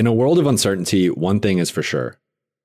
[0.00, 2.16] In a world of uncertainty, one thing is for sure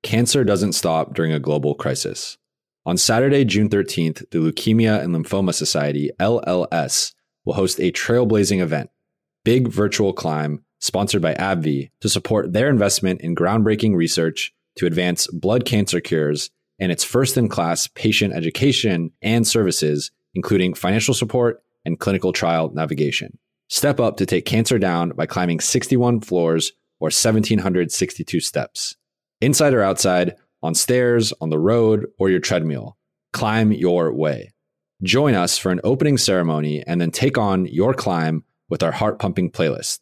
[0.02, 2.38] cancer doesn't stop during a global crisis.
[2.86, 7.12] On Saturday, June 13th, the Leukemia and Lymphoma Society, LLS,
[7.44, 8.88] will host a trailblazing event,
[9.44, 15.26] Big Virtual Climb, sponsored by AbbVie, to support their investment in groundbreaking research to advance
[15.26, 16.48] blood cancer cures
[16.78, 22.70] and its first in class patient education and services, including financial support and clinical trial
[22.72, 23.36] navigation.
[23.68, 28.96] Step up to take cancer down by climbing 61 floors or 1,762 steps.
[29.40, 32.96] Inside or outside, on stairs, on the road, or your treadmill.
[33.32, 34.52] Climb your way.
[35.02, 39.18] Join us for an opening ceremony and then take on your climb with our heart
[39.18, 40.00] pumping playlist.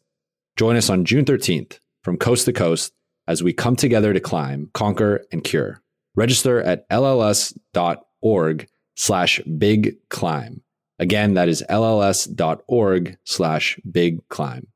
[0.55, 2.93] Join us on June 13th from coast to coast
[3.27, 5.81] as we come together to climb, conquer, and cure.
[6.15, 10.61] Register at lls.org slash big climb.
[10.97, 14.67] Again, that is lls.org slash big climb.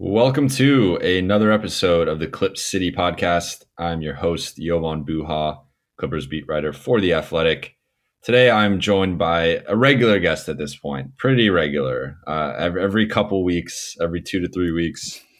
[0.00, 3.64] Welcome to another episode of the Clip City podcast.
[3.78, 5.58] I'm your host, Jovan Buha,
[5.98, 7.74] Clippers beat writer for The Athletic.
[8.22, 12.16] Today, I'm joined by a regular guest at this point, pretty regular.
[12.28, 15.20] Uh, every, every couple weeks, every two to three weeks.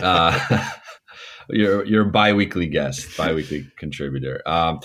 [0.00, 0.70] Uh,
[1.48, 4.78] your your biweekly guest, biweekly contributor, um,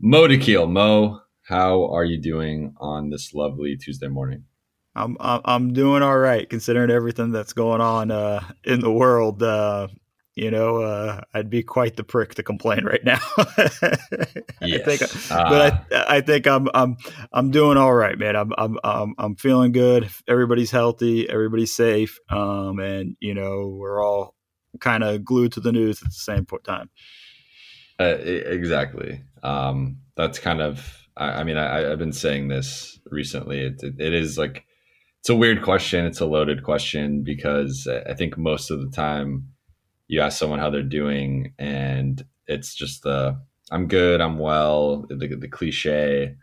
[0.00, 0.70] Mo Dakhil.
[0.70, 4.44] Mo, how are you doing on this lovely Tuesday morning?
[4.96, 9.42] I'm I'm doing all right considering everything that's going on uh, in the world.
[9.42, 9.88] Uh,
[10.36, 13.20] you know, uh, I'd be quite the prick to complain right now.
[13.38, 14.52] yes.
[14.60, 16.96] I think, but I, I think I'm I'm
[17.32, 18.36] I'm doing all right, man.
[18.36, 20.10] I'm I'm I'm, I'm feeling good.
[20.28, 21.28] Everybody's healthy.
[21.28, 22.18] Everybody's safe.
[22.28, 24.34] Um, and you know, we're all
[24.78, 26.90] kind of glued to the news at the same time.
[27.98, 29.22] Uh, exactly.
[29.42, 31.02] Um, that's kind of.
[31.16, 33.60] I, I mean, I, have been saying this recently.
[33.60, 34.65] It, it, it is like
[35.26, 36.06] it's a weird question.
[36.06, 39.48] It's a loaded question because I think most of the time
[40.06, 43.36] you ask someone how they're doing, and it's just the
[43.72, 46.36] "I'm good, I'm well," the, the cliche.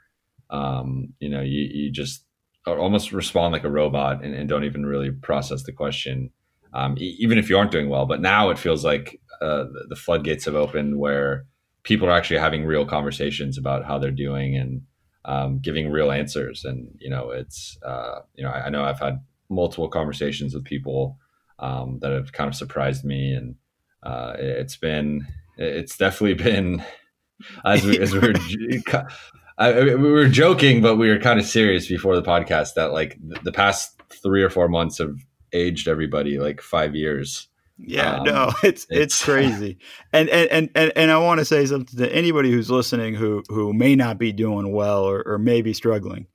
[0.50, 2.26] Um, you know, you you just
[2.68, 6.30] almost respond like a robot and, and don't even really process the question,
[6.74, 8.06] um, e- even if you aren't doing well.
[8.06, 11.46] But now it feels like uh, the, the floodgates have opened where
[11.84, 14.82] people are actually having real conversations about how they're doing and
[15.26, 16.66] um, giving real answers.
[16.66, 20.64] And you know, it's uh, you know, I, I, know I've had multiple conversations with
[20.64, 21.18] people
[21.60, 23.56] um, that have kind of surprised me, and
[24.04, 26.84] uh, it's been it's definitely been
[27.66, 28.34] as we as we were.
[29.56, 33.20] I, we were joking, but we were kind of serious before the podcast that like
[33.44, 35.16] the past three or four months have
[35.54, 37.48] aged everybody like five years.
[37.86, 39.78] Yeah, um, no, it's, it's it's crazy,
[40.12, 43.74] and and and and I want to say something to anybody who's listening who who
[43.74, 46.28] may not be doing well or, or may be struggling.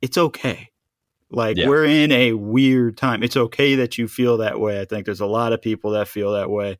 [0.00, 0.70] It's okay.
[1.30, 1.68] Like yeah.
[1.68, 3.22] we're in a weird time.
[3.22, 4.80] It's okay that you feel that way.
[4.80, 6.78] I think there's a lot of people that feel that way.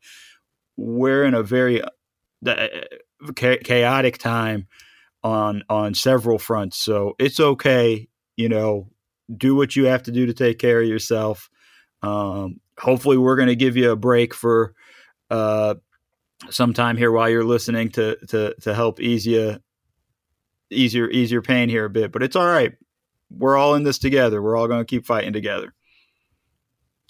[0.77, 2.69] We're in a very uh,
[3.35, 4.69] chaotic time
[5.23, 6.79] on on several fronts.
[6.79, 8.09] So it's okay.
[8.37, 8.89] You know,
[9.35, 11.51] do what you have to do to take care of yourself.
[12.03, 14.75] Um, hopefully we're going to give you a break for
[15.31, 15.75] uh,
[16.51, 19.59] some time here while you're listening to to to help ease you
[20.71, 22.13] ease your pain here a bit.
[22.13, 22.73] But it's all right.
[23.31, 24.41] We're all in this together.
[24.41, 25.75] We're all going to keep fighting together.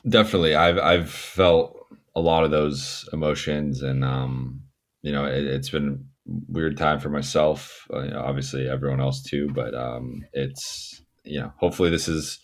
[0.08, 1.76] Definitely, I've I've felt
[2.14, 4.62] a lot of those emotions, and um,
[5.02, 6.06] you know, it, has been
[6.48, 7.86] weird time for myself.
[7.92, 9.48] Uh, obviously, everyone else too.
[9.52, 12.38] But um, it's you know, hopefully, this is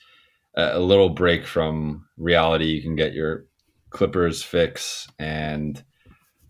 [0.55, 2.67] a little break from reality.
[2.67, 3.47] You can get your
[3.91, 5.83] Clippers fix, and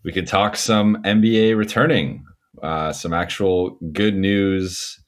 [0.03, 2.25] we could talk some NBA returning,
[2.61, 4.99] uh, some actual good news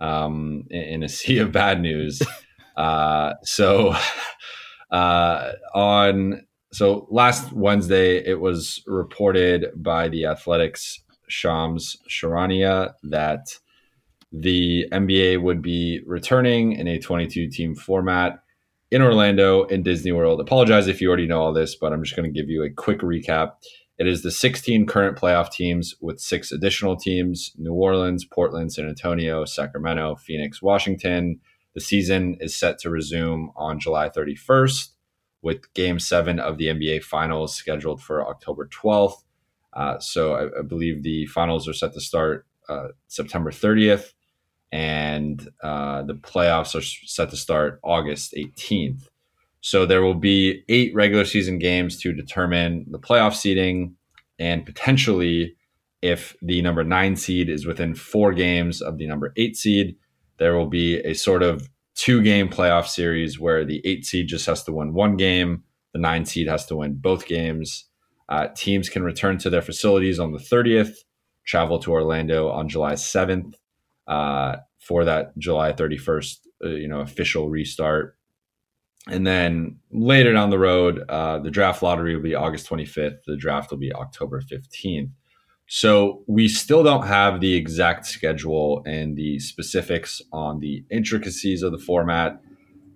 [0.00, 2.22] um, in a sea of bad news.
[2.76, 3.94] Uh, so
[4.90, 13.46] uh, on so last Wednesday, it was reported by the Athletics Shams Charania that
[14.32, 18.40] the NBA would be returning in a 22 team format
[18.94, 20.40] in Orlando in Disney World.
[20.40, 22.70] Apologize if you already know all this, but I'm just going to give you a
[22.70, 23.54] quick recap.
[23.98, 28.86] It is the 16 current playoff teams with six additional teams New Orleans, Portland, San
[28.86, 31.40] Antonio, Sacramento, Phoenix, Washington.
[31.74, 34.90] The season is set to resume on July 31st
[35.42, 39.24] with game seven of the NBA Finals scheduled for October 12th.
[39.72, 44.12] Uh, so I, I, believe the finals are set to start uh, September 30th
[44.72, 49.08] and uh, the playoffs are set to start August 18th.
[49.60, 53.96] So there will be eight regular season games to determine the playoff seeding
[54.38, 55.56] and potentially
[56.02, 59.96] if the number nine seed is within four games of the number eight seed,
[60.38, 64.44] there will be a sort of two game playoff series where the eight seed just
[64.44, 65.62] has to win one game,
[65.94, 67.86] the nine seed has to win both games.
[68.28, 70.96] Uh, teams can return to their facilities on the 30th,
[71.46, 73.54] travel to Orlando on July 7th
[74.06, 78.16] uh, for that July 31st, uh, you know, official restart.
[79.06, 83.18] And then later down the road, uh, the draft lottery will be August 25th.
[83.26, 85.10] The draft will be October 15th.
[85.66, 91.72] So we still don't have the exact schedule and the specifics on the intricacies of
[91.72, 92.40] the format,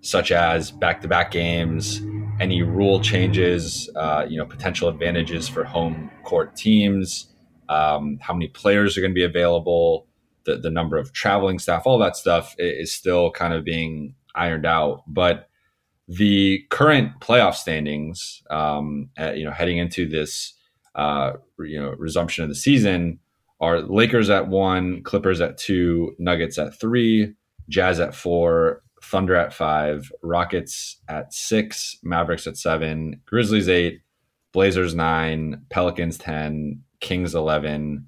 [0.01, 2.01] such as back-to-back games,
[2.39, 7.33] any rule changes, uh, you know, potential advantages for home court teams,
[7.69, 10.07] um, how many players are going to be available,
[10.49, 14.65] the the number of traveling staff, all that stuff is still kind of being ironed
[14.65, 15.03] out.
[15.07, 15.49] But
[16.07, 20.53] the current playoff standings, um, at, you know, heading into this
[20.95, 23.19] uh, you know resumption of the season
[23.61, 27.33] are Lakers at one, Clippers at two, Nuggets at three,
[27.67, 34.01] Jazz at four, Thunder at five, Rockets at six, Mavericks at seven, Grizzlies eight,
[34.51, 38.07] Blazers nine, Pelicans ten, Kings eleven,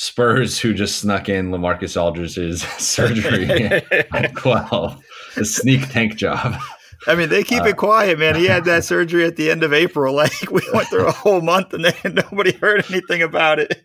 [0.00, 3.50] Spurs who just snuck in Lamarcus Aldridge's surgery
[4.12, 4.98] at twelve,
[5.34, 6.58] the sneak tank job.
[7.06, 8.34] I mean, they keep uh, it quiet, man.
[8.34, 10.14] He had that surgery at the end of April.
[10.14, 13.84] Like we went through a whole month and then nobody heard anything about it.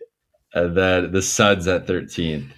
[0.54, 2.50] And then the Suns at 13.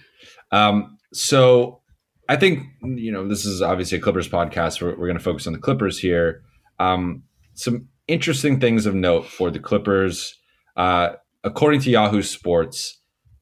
[0.53, 1.81] Um, so
[2.29, 4.81] I think, you know, this is obviously a Clippers podcast.
[4.81, 6.43] We're, we're going to focus on the Clippers here.
[6.79, 7.23] Um,
[7.55, 10.33] some interesting things of note for the Clippers.
[10.77, 11.09] Uh,
[11.43, 12.98] according to Yahoo Sports,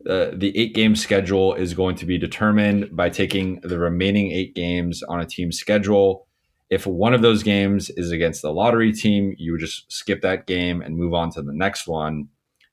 [0.08, 4.56] uh, the eight game schedule is going to be determined by taking the remaining eight
[4.56, 6.28] games on a team schedule
[6.70, 10.48] if one of those games is against the lottery team, you would just skip that
[10.48, 12.28] game and move on to the next one.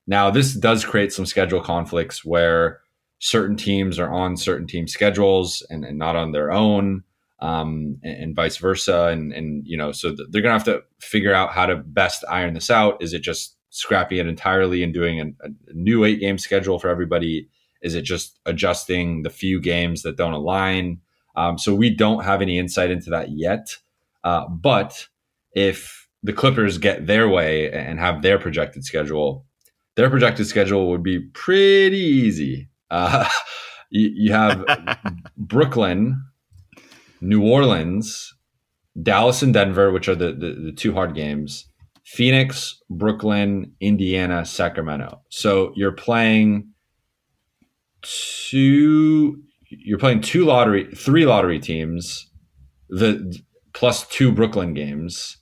[0.07, 2.81] Now, this does create some schedule conflicts where
[3.19, 7.03] certain teams are on certain team schedules and, and not on their own,
[7.39, 9.05] um, and, and, vice versa.
[9.05, 11.77] And, and you know, so th- they're going to have to figure out how to
[11.77, 13.01] best iron this out.
[13.01, 16.89] Is it just scrapping it entirely and doing a, a new eight game schedule for
[16.89, 17.49] everybody?
[17.81, 20.99] Is it just adjusting the few games that don't align?
[21.35, 23.77] Um, so we don't have any insight into that yet.
[24.23, 25.07] Uh, but
[25.53, 29.45] if the Clippers get their way and have their projected schedule,
[29.95, 32.69] their projected schedule would be pretty easy.
[32.89, 33.29] Uh,
[33.89, 34.65] you, you, have
[35.37, 36.23] Brooklyn,
[37.21, 38.33] New Orleans,
[39.01, 41.65] Dallas, and Denver, which are the, the, the two hard games.
[42.05, 45.21] Phoenix, Brooklyn, Indiana, Sacramento.
[45.29, 46.71] So you're playing
[48.01, 49.41] two.
[49.69, 52.29] You're playing two lottery, three lottery teams.
[52.89, 53.35] The
[53.73, 55.37] plus two Brooklyn games.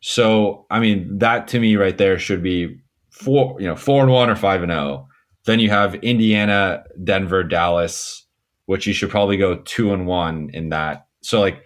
[0.00, 2.76] So, I mean, that to me right there should be
[3.10, 4.72] four, you know, four and one or five and.
[4.72, 5.06] Oh.
[5.44, 8.26] Then you have Indiana, Denver, Dallas,
[8.66, 11.06] which you should probably go two and one in that.
[11.22, 11.62] So, like,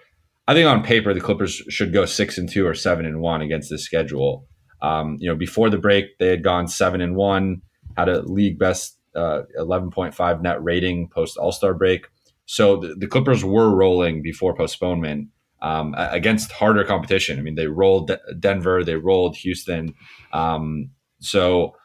[0.52, 3.40] I think on paper the Clippers should go six and two or seven and one
[3.40, 4.46] against this schedule.
[4.82, 7.62] Um, you know, before the break they had gone seven and one,
[7.96, 12.06] had a league best uh, eleven point five net rating post All Star break.
[12.44, 15.28] So the, the Clippers were rolling before postponement
[15.62, 17.38] um, against harder competition.
[17.38, 19.94] I mean, they rolled Denver, they rolled Houston.
[20.34, 20.90] Um,
[21.20, 21.76] so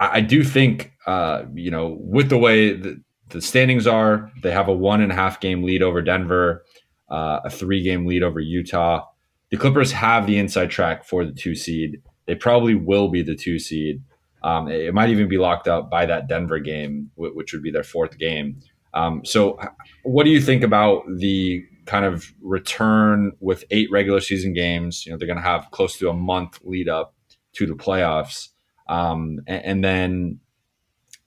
[0.00, 3.00] I, I, do think, uh, you know, with the way the,
[3.30, 6.64] the, standings are, they have a one and a half game lead over Denver,
[7.08, 9.06] uh, a three game lead over Utah.
[9.50, 12.02] The Clippers have the inside track for the two seed.
[12.26, 14.02] They probably will be the two seed.
[14.42, 17.82] Um, it, might even be locked up by that Denver game, which would be their
[17.82, 18.60] fourth game.
[18.94, 19.58] Um, so,
[20.04, 25.06] what do you think about the kind of return with eight regular season games.
[25.06, 27.14] You know, they're going to have close to a month lead up
[27.54, 28.48] to the playoffs.
[28.88, 30.40] Um, and, and, then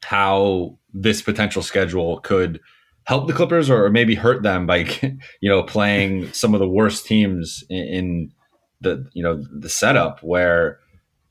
[0.01, 2.61] how this potential schedule could
[3.09, 4.77] help the Clippers or maybe hurt them by,
[5.41, 8.31] you know, playing some of the worst teams in,
[8.81, 10.77] the, you know, the setup where,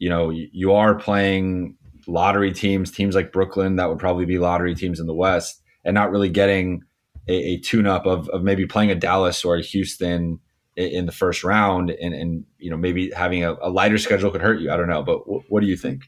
[0.00, 1.76] you know, you are playing
[2.08, 5.94] lottery teams, teams like Brooklyn that would probably be lottery teams in the West and
[5.94, 6.82] not really getting
[7.28, 10.40] a, a tune up of, of maybe playing a Dallas or a Houston
[10.74, 14.30] in, in the first round, and, and you know maybe having a, a, lighter schedule
[14.30, 14.70] could hurt you.
[14.72, 16.02] I don't know, but w- what do you think?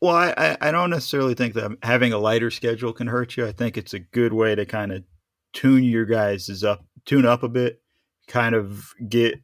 [0.00, 3.46] Well, I, I don't necessarily think that having a lighter schedule can hurt you.
[3.46, 5.04] I think it's a good way to kind of
[5.52, 7.80] tune your guys up, tune up a bit,
[8.28, 9.40] kind of get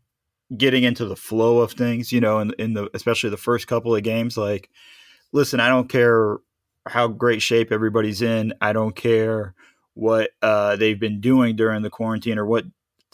[0.54, 2.12] getting into the flow of things.
[2.12, 4.36] You know, in in the especially the first couple of games.
[4.36, 4.68] Like,
[5.32, 6.38] listen, I don't care
[6.86, 8.52] how great shape everybody's in.
[8.60, 9.54] I don't care
[9.94, 12.64] what uh, they've been doing during the quarantine or what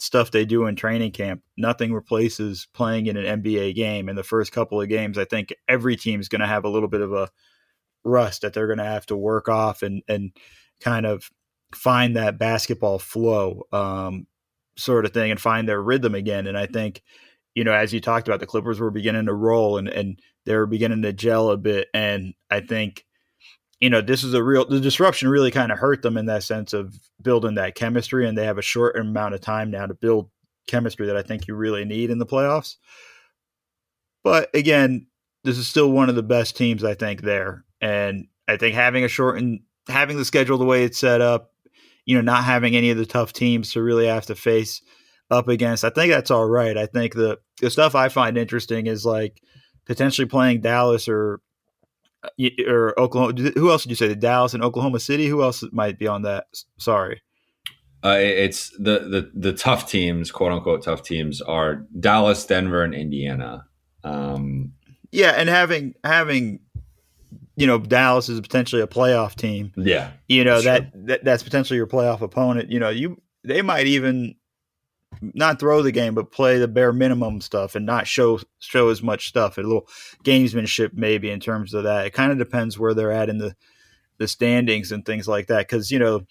[0.01, 1.41] stuff they do in training camp.
[1.57, 4.09] Nothing replaces playing in an NBA game.
[4.09, 6.69] In the first couple of games, I think every team is going to have a
[6.69, 7.29] little bit of a
[8.03, 10.31] rust that they're going to have to work off and and
[10.79, 11.29] kind of
[11.73, 14.25] find that basketball flow um,
[14.77, 16.47] sort of thing and find their rhythm again.
[16.47, 17.03] And I think,
[17.53, 20.55] you know, as you talked about, the Clippers were beginning to roll and and they
[20.55, 21.89] were beginning to gel a bit.
[21.93, 23.05] And I think,
[23.79, 26.43] you know, this is a real the disruption really kind of hurt them in that
[26.43, 28.27] sense of building that chemistry.
[28.27, 30.29] And they have a short amount of time now to build
[30.67, 32.75] chemistry that I think you really need in the playoffs.
[34.23, 35.07] But again,
[35.43, 37.63] this is still one of the best teams I think there.
[37.79, 41.51] And I think having a shortened having the schedule the way it's set up,
[42.05, 44.81] you know, not having any of the tough teams to really have to face
[45.31, 46.77] up against, I think that's all right.
[46.77, 49.41] I think the the stuff I find interesting is like
[49.85, 51.39] potentially playing Dallas or
[52.67, 53.33] or Oklahoma.
[53.55, 54.07] Who else did you say?
[54.07, 55.27] The Dallas and Oklahoma City.
[55.27, 56.45] Who else might be on that?
[56.77, 57.21] Sorry.
[58.03, 62.93] Uh, it's the, the the tough teams, quote unquote tough teams, are Dallas, Denver, and
[62.93, 63.65] Indiana.
[64.05, 64.71] Um,
[65.11, 66.61] yeah, and having having
[67.57, 69.73] you know Dallas is potentially a playoff team.
[69.75, 72.71] Yeah, you know that, that that's potentially your playoff opponent.
[72.71, 74.35] You know you they might even
[75.21, 79.01] not throw the game, but play the bare minimum stuff and not show show as
[79.01, 79.57] much stuff.
[79.57, 79.87] A little
[80.23, 82.05] gamesmanship maybe in terms of that.
[82.05, 83.55] It kind of depends where they're at in the
[84.17, 85.67] the standings and things like that.
[85.67, 86.21] Because you know,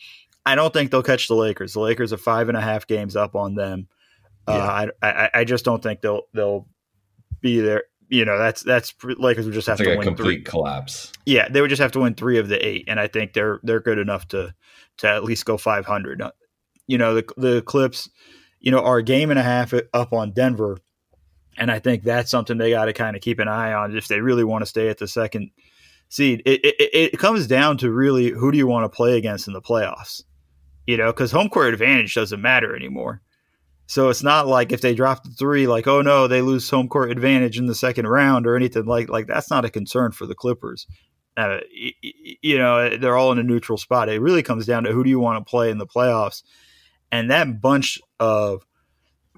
[0.46, 1.74] I don't think they'll catch the Lakers.
[1.74, 3.88] The Lakers are five and a half games up on them.
[4.46, 4.58] Uh, yeah.
[4.58, 6.66] Uh, I, I I just don't think they'll they'll
[7.40, 7.84] be there.
[8.08, 10.44] You know, that's that's Lakers would just have like to win complete three.
[10.44, 11.12] collapse.
[11.26, 13.60] Yeah, they would just have to win three of the eight, and I think they're
[13.62, 14.54] they're good enough to
[14.98, 16.22] to at least go five hundred.
[16.22, 16.30] Uh,
[16.86, 18.08] you know, the the Clips,
[18.60, 20.78] you know, are a game and a half up on Denver,
[21.56, 24.08] and I think that's something they got to kind of keep an eye on if
[24.08, 25.50] they really want to stay at the second
[26.08, 26.42] seed.
[26.46, 29.52] It, it, it comes down to really who do you want to play against in
[29.52, 30.22] the playoffs,
[30.86, 33.22] you know, because home court advantage doesn't matter anymore.
[33.86, 36.88] So it's not like if they drop the three, like oh no, they lose home
[36.88, 40.26] court advantage in the second round or anything like like that's not a concern for
[40.26, 40.86] the Clippers.
[41.36, 41.60] Uh,
[42.42, 44.08] you know, they're all in a neutral spot.
[44.08, 46.42] It really comes down to who do you want to play in the playoffs,
[47.10, 48.64] and that bunch of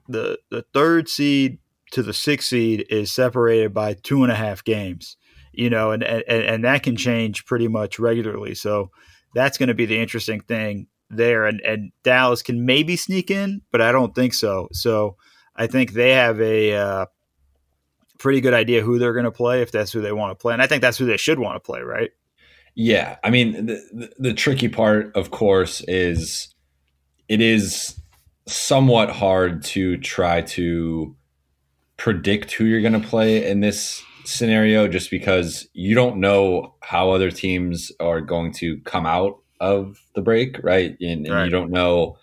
[0.09, 1.59] the the third seed
[1.93, 5.17] to the sixth seed is separated by two and a half games.
[5.53, 8.55] You know, and and and that can change pretty much regularly.
[8.55, 8.91] So
[9.35, 13.63] that's going to be the interesting thing there, and and Dallas can maybe sneak in,
[13.73, 14.69] but I don't think so.
[14.73, 15.17] So
[15.57, 17.07] I think they have a uh,
[18.19, 20.53] pretty good idea who they're going to play if that's who they want to play,
[20.53, 22.11] and I think that's who they should want to play, right?
[22.77, 26.55] Yeah, I mean the, the, the tricky part, of course, is
[27.31, 27.95] it is
[28.47, 31.15] somewhat hard to try to
[31.97, 37.11] predict who you're going to play in this scenario just because you don't know how
[37.11, 40.97] other teams are going to come out of the break, right?
[41.01, 41.45] And, and right.
[41.45, 42.19] you don't know,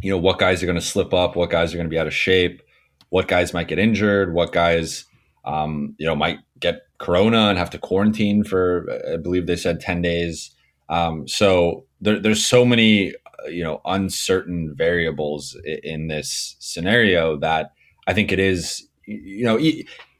[0.00, 1.98] you know, what guys are going to slip up, what guys are going to be
[1.98, 2.62] out of shape,
[3.08, 5.06] what guys might get injured, what guys,
[5.44, 9.80] um, you know, might get corona and have to quarantine for, I believe they said
[9.80, 10.54] ten days.
[10.88, 13.12] Um, so there, there's so many,
[13.52, 17.72] you know, uncertain variables in this scenario that
[18.06, 19.58] I think it is, you know,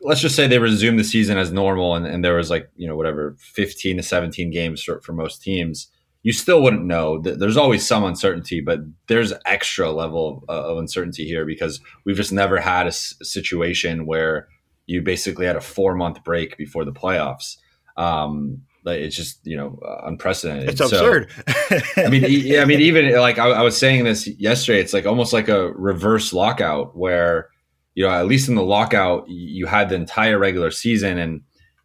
[0.00, 2.86] let's just say they resume the season as normal and, and there was like, you
[2.86, 5.88] know, whatever, 15 to 17 games for, for most teams
[6.22, 7.18] you still wouldn't know.
[7.20, 12.60] There's always some uncertainty, but there's extra level of, uncertainty here because we've just never
[12.60, 14.48] had a, situation where
[14.86, 17.56] you basically had a four month break before the playoffs.
[17.96, 18.62] Um,
[18.96, 20.70] it's just you know uh, unprecedented.
[20.70, 21.30] It's absurd.
[21.30, 22.24] So, I mean,
[22.58, 25.72] I mean, even like I, I, was saying this yesterday, it's like almost like a
[25.72, 27.50] reverse lockout where
[27.94, 31.42] you know at least in the lockout you had the entire regular season and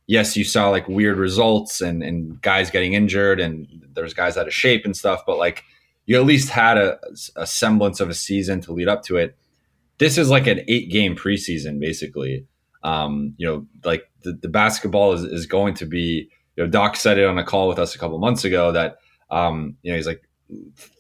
[0.08, 4.48] yes, you saw like weird results and, and guys getting injured and there's guys out
[4.48, 5.64] of shape and stuff, but like
[6.06, 7.00] you at least had a,
[7.36, 9.38] a semblance of a season to lead up to it.
[10.00, 12.46] This is like an eight game preseason, basically.
[12.84, 16.96] Um, you know, like the, the basketball is, is going to be, you know, Doc
[16.96, 18.98] said it on a call with us a couple months ago that,
[19.32, 20.22] um, you know, he's like,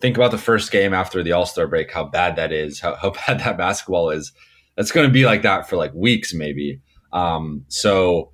[0.01, 2.95] think about the first game after the All Star break, how bad that is, how,
[2.95, 4.31] how bad that basketball is.
[4.75, 6.81] That's going to be like that for like weeks, maybe.
[7.11, 8.31] Um, so,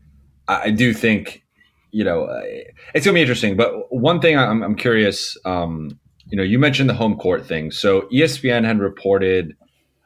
[0.50, 1.44] I do think,
[1.92, 2.28] you know,
[2.96, 3.56] it's gonna be interesting.
[3.56, 6.00] But one thing I'm, I'm curious, um,
[6.32, 7.70] you know, you mentioned the home court thing.
[7.72, 9.56] So ESPN had reported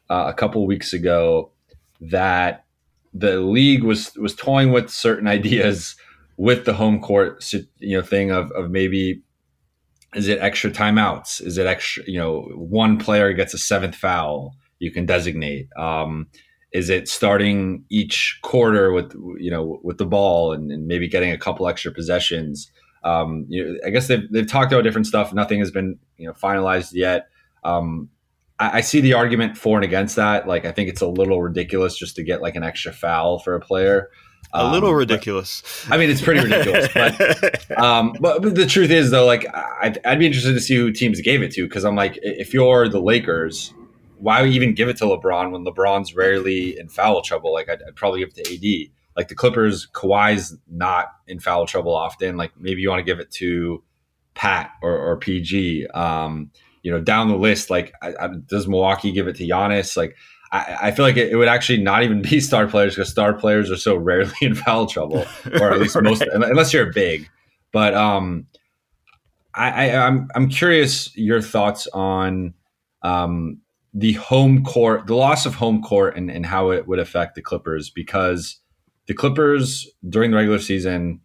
[0.09, 1.51] uh, a couple weeks ago
[2.01, 2.65] that
[3.13, 5.95] the league was was toying with certain ideas
[6.43, 9.21] with the home court, you know, thing of of maybe
[10.13, 11.41] is it extra timeouts?
[11.41, 12.03] Is it extra?
[12.05, 15.69] You know, one player gets a seventh foul you can designate.
[15.77, 16.27] Um,
[16.73, 21.31] is it starting each quarter with you know with the ball and, and maybe getting
[21.31, 22.69] a couple extra possessions?
[23.05, 25.33] Um, you know, I guess they've, they've talked about different stuff.
[25.33, 27.29] Nothing has been you know finalized yet.
[27.63, 28.09] Um,
[28.59, 30.45] I, I, see the argument for and against that.
[30.45, 33.55] Like I think it's a little ridiculous just to get like an extra foul for
[33.55, 34.09] a player.
[34.51, 35.63] A little um, ridiculous.
[35.87, 36.87] But, I mean, it's pretty ridiculous.
[36.93, 39.45] but, um, but, but the truth is, though, like
[39.81, 42.53] I'd, I'd be interested to see who teams gave it to because I'm like, if
[42.53, 43.73] you're the Lakers,
[44.17, 47.51] why even give it to LeBron when LeBron's rarely in foul trouble?
[47.51, 48.91] Like I'd, I'd probably give it to AD.
[49.15, 52.37] Like the Clippers, Kawhi's not in foul trouble often.
[52.37, 53.83] Like maybe you want to give it to
[54.33, 55.87] Pat or, or PG.
[55.87, 56.51] Um,
[56.83, 59.95] you know, down the list, like I, I, does Milwaukee give it to Giannis?
[59.95, 60.15] Like
[60.53, 63.33] I, I feel like it, it, would actually not even be star players because star
[63.33, 65.25] players are so rarely in foul trouble,
[65.59, 66.03] or at least right.
[66.03, 67.29] most, unless you're big.
[67.71, 68.45] But um,
[69.55, 72.53] I, I, I'm I'm curious your thoughts on
[73.01, 73.61] um,
[73.93, 77.41] the home court, the loss of home court, and, and how it would affect the
[77.41, 78.59] Clippers because
[79.07, 81.19] the Clippers during the regular season,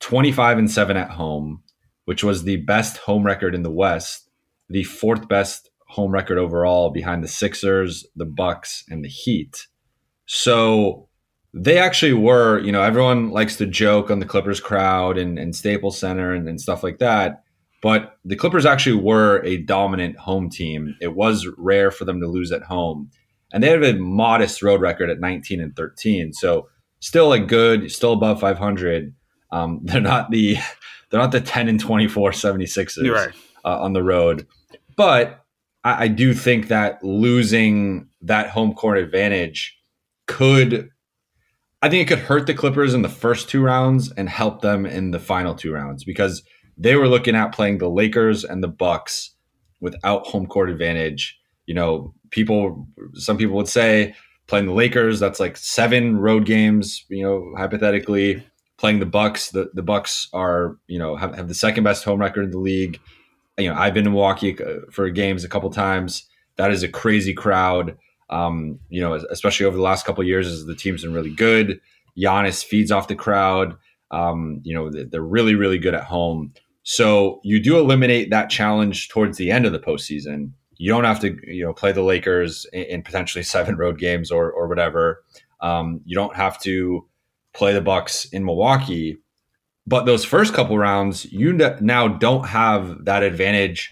[0.00, 1.62] 25 and 7 at home,
[2.06, 4.30] which was the best home record in the West,
[4.68, 9.66] the fourth best home record overall behind the Sixers, the Bucks, and the Heat.
[10.24, 11.08] So
[11.52, 15.54] they actually were, you know, everyone likes to joke on the Clippers crowd and, and
[15.54, 17.42] Staples Center and, and stuff like that.
[17.82, 20.96] But the Clippers actually were a dominant home team.
[21.02, 23.10] It was rare for them to lose at home.
[23.52, 26.32] And they have a modest road record at 19 and 13.
[26.32, 26.70] So
[27.00, 29.14] still a good, still above 500.
[29.50, 30.56] Um, they're not the
[31.10, 33.34] they're not the 10 and 24 76ers right.
[33.62, 34.46] uh, on the road.
[34.96, 35.42] But
[35.84, 39.76] I, I do think that losing that home court advantage
[40.26, 40.90] could
[41.82, 44.86] I think it could hurt the Clippers in the first two rounds and help them
[44.86, 46.44] in the final two rounds because
[46.78, 49.34] they were looking at playing the Lakers and the Bucks
[49.80, 51.36] without home court advantage.
[51.66, 54.14] You know, people, some people would say
[54.46, 57.04] playing the Lakers, that's like seven road games.
[57.08, 58.46] You know, hypothetically,
[58.78, 62.20] playing the Bucks, the the Bucks are you know have, have the second best home
[62.20, 63.00] record in the league.
[63.58, 66.28] You know, I've been to Milwaukee uh, for games a couple times.
[66.56, 67.96] That is a crazy crowd.
[68.30, 71.80] Um, you know, especially over the last couple years, as the team's been really good.
[72.16, 73.76] Giannis feeds off the crowd.
[74.10, 76.52] Um, you know, they're really, really good at home.
[76.82, 80.52] So you do eliminate that challenge towards the end of the postseason.
[80.76, 84.30] You don't have to, you know, play the Lakers in, in potentially seven road games
[84.30, 85.24] or or whatever.
[85.60, 87.06] Um, you don't have to
[87.54, 89.18] play the Bucks in Milwaukee.
[89.86, 93.90] But those first couple rounds, you now don't have that advantage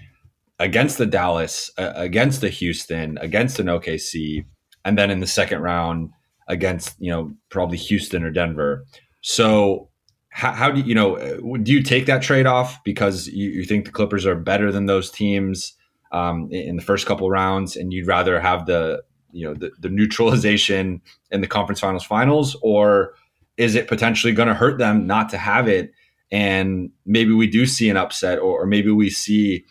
[0.59, 4.45] against the Dallas, uh, against the Houston, against an OKC,
[4.85, 6.11] and then in the second round
[6.49, 8.85] against you know probably Houston or Denver.
[9.23, 9.89] So
[10.31, 11.17] how, how, do you, know
[11.63, 14.87] do you take that trade off because you, you, think the Clippers are better than
[14.87, 15.75] those teams
[16.13, 19.89] um, in the first couple rounds, and you'd rather have the you know the, the
[19.89, 21.01] neutralization
[21.31, 23.15] in the conference finals finals, or
[23.61, 25.93] is it potentially going to hurt them not to have it?
[26.33, 29.67] And maybe we do see an upset, or, or maybe we see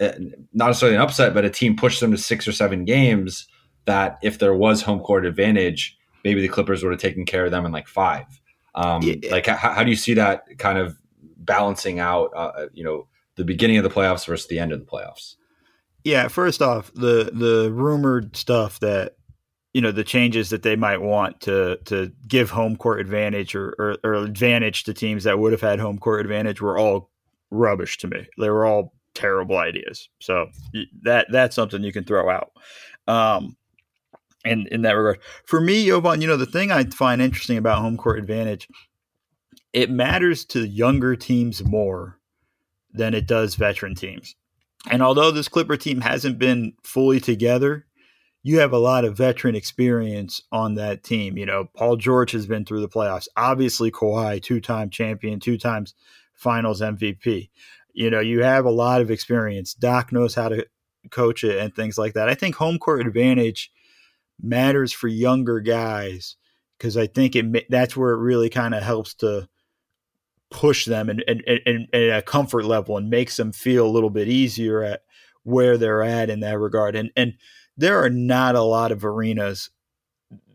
[0.00, 0.12] uh,
[0.52, 3.48] not necessarily an upset, but a team push them to six or seven games.
[3.84, 7.50] That if there was home court advantage, maybe the Clippers would have taken care of
[7.50, 8.26] them in like five.
[8.76, 9.32] Um, yeah.
[9.32, 10.96] Like, how, how, do you see that kind of
[11.36, 12.30] balancing out?
[12.36, 15.34] Uh, you know, the beginning of the playoffs versus the end of the playoffs.
[16.04, 19.16] Yeah, first off, the the rumored stuff that
[19.72, 23.74] you know the changes that they might want to to give home court advantage or,
[23.78, 27.10] or, or advantage to teams that would have had home court advantage were all
[27.50, 28.26] rubbish to me.
[28.38, 30.08] They were all terrible ideas.
[30.20, 30.48] So
[31.02, 32.52] that that's something you can throw out.
[33.06, 33.56] Um,
[34.44, 35.20] in in that regard.
[35.46, 38.68] For me, Yovan, you know, the thing I find interesting about home court advantage,
[39.72, 42.18] it matters to younger teams more
[42.92, 44.34] than it does veteran teams.
[44.90, 47.86] And although this Clipper team hasn't been fully together,
[48.42, 51.36] you have a lot of veteran experience on that team.
[51.38, 53.28] You know, Paul George has been through the playoffs.
[53.36, 55.94] Obviously, Kawhi, two time champion, two times
[56.34, 57.50] finals MVP.
[57.94, 59.74] You know, you have a lot of experience.
[59.74, 60.66] Doc knows how to
[61.10, 62.28] coach it and things like that.
[62.28, 63.70] I think home court advantage
[64.40, 66.36] matters for younger guys
[66.78, 69.48] because I think it that's where it really kind of helps to
[70.50, 74.10] push them and, and, and, and a comfort level and makes them feel a little
[74.10, 75.02] bit easier at
[75.44, 76.96] where they're at in that regard.
[76.96, 77.34] And and
[77.76, 79.70] there are not a lot of arenas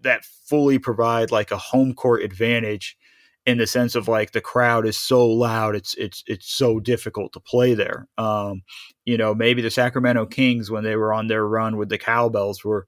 [0.01, 2.97] that fully provide like a home court advantage
[3.45, 7.31] in the sense of like the crowd is so loud it's it's it's so difficult
[7.33, 8.61] to play there um
[9.05, 12.63] you know maybe the sacramento kings when they were on their run with the cowbells
[12.63, 12.87] were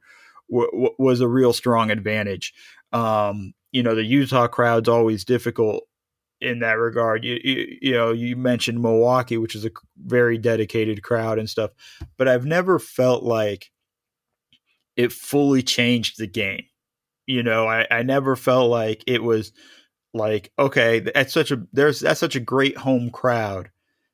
[0.52, 2.54] w- was a real strong advantage.
[2.92, 5.84] Um, you know, the Utah crowd's always difficult
[6.42, 7.24] in that regard.
[7.24, 9.72] You, you, you know, you mentioned Milwaukee, which is a
[10.06, 11.72] very dedicated crowd and stuff,
[12.18, 13.72] but I've never felt like
[15.00, 16.66] it fully changed the game.
[17.26, 19.54] You know, I, I never felt like it was
[20.14, 23.70] like okay, that's such a there's that's such a great home crowd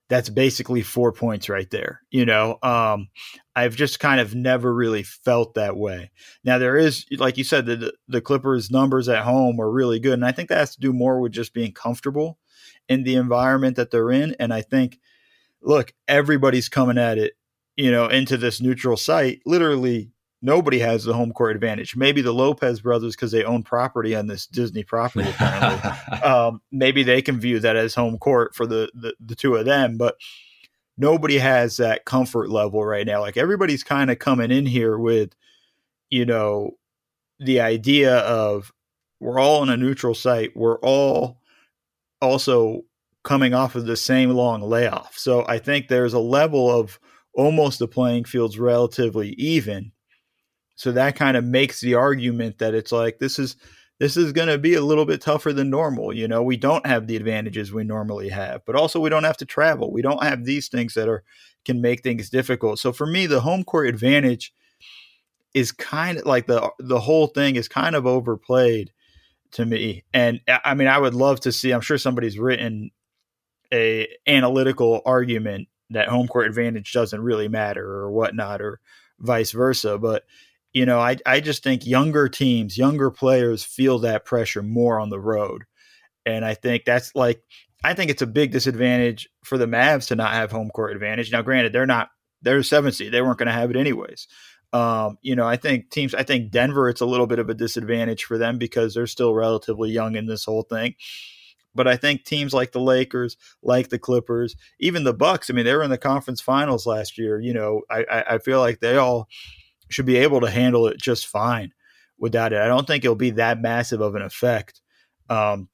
[0.09, 2.01] that's basically four points right there.
[2.11, 3.07] You know, um,
[3.55, 6.11] I've just kind of never really felt that way.
[6.43, 10.13] Now there is, like you said, the the Clippers' numbers at home are really good,
[10.13, 12.37] and I think that has to do more with just being comfortable
[12.87, 14.35] in the environment that they're in.
[14.39, 14.99] And I think,
[15.63, 17.33] look, everybody's coming at it,
[17.75, 20.11] you know, into this neutral site, literally
[20.45, 21.95] nobody has the home court advantage.
[21.95, 26.19] Maybe the Lopez brothers, because they own property on this Disney property, apparently.
[26.19, 29.65] um, maybe they can view that as home court for the, the, the two of
[29.65, 29.97] them.
[29.97, 30.15] But
[30.97, 33.21] nobody has that comfort level right now.
[33.21, 35.35] Like everybody's kind of coming in here with,
[36.09, 36.71] you know,
[37.39, 38.71] the idea of
[39.19, 40.55] we're all in a neutral site.
[40.55, 41.41] We're all
[42.21, 42.81] also
[43.23, 45.17] coming off of the same long layoff.
[45.17, 46.99] So I think there's a level of
[47.33, 49.91] almost the playing field's relatively even
[50.75, 53.55] so that kind of makes the argument that it's like this is
[53.99, 56.13] this is going to be a little bit tougher than normal.
[56.13, 59.37] You know, we don't have the advantages we normally have, but also we don't have
[59.37, 59.91] to travel.
[59.91, 61.23] We don't have these things that are
[61.63, 62.79] can make things difficult.
[62.79, 64.53] So for me, the home court advantage
[65.53, 68.91] is kind of like the the whole thing is kind of overplayed
[69.51, 70.03] to me.
[70.13, 71.71] And I mean, I would love to see.
[71.71, 72.91] I'm sure somebody's written
[73.73, 78.79] a analytical argument that home court advantage doesn't really matter or whatnot or
[79.19, 79.97] vice versa.
[79.97, 80.23] But
[80.75, 85.09] you know, I, I just think younger teams, younger players feel that pressure more on
[85.09, 85.63] the road.
[86.25, 87.41] And I think that's like,
[87.85, 91.31] I think it's a big disadvantage for the Mavs to not have home court advantage.
[91.31, 92.09] Now, granted, they're not,
[92.41, 93.13] they're a seven seed.
[93.13, 94.27] They weren't going to have it anyways.
[94.73, 97.53] Um, you know, I think teams, I think Denver, it's a little bit of a
[97.53, 100.95] disadvantage for them because they're still relatively young in this whole thing.
[101.73, 105.63] But I think teams like the Lakers, like the Clippers, even the Bucks, I mean,
[105.63, 107.39] they were in the conference finals last year.
[107.39, 109.29] You know, I, I, I feel like they all,
[109.89, 111.71] should be able to handle it just fine
[112.17, 112.59] without it.
[112.59, 114.81] I don't think it'll be that massive of an effect
[115.29, 115.69] um,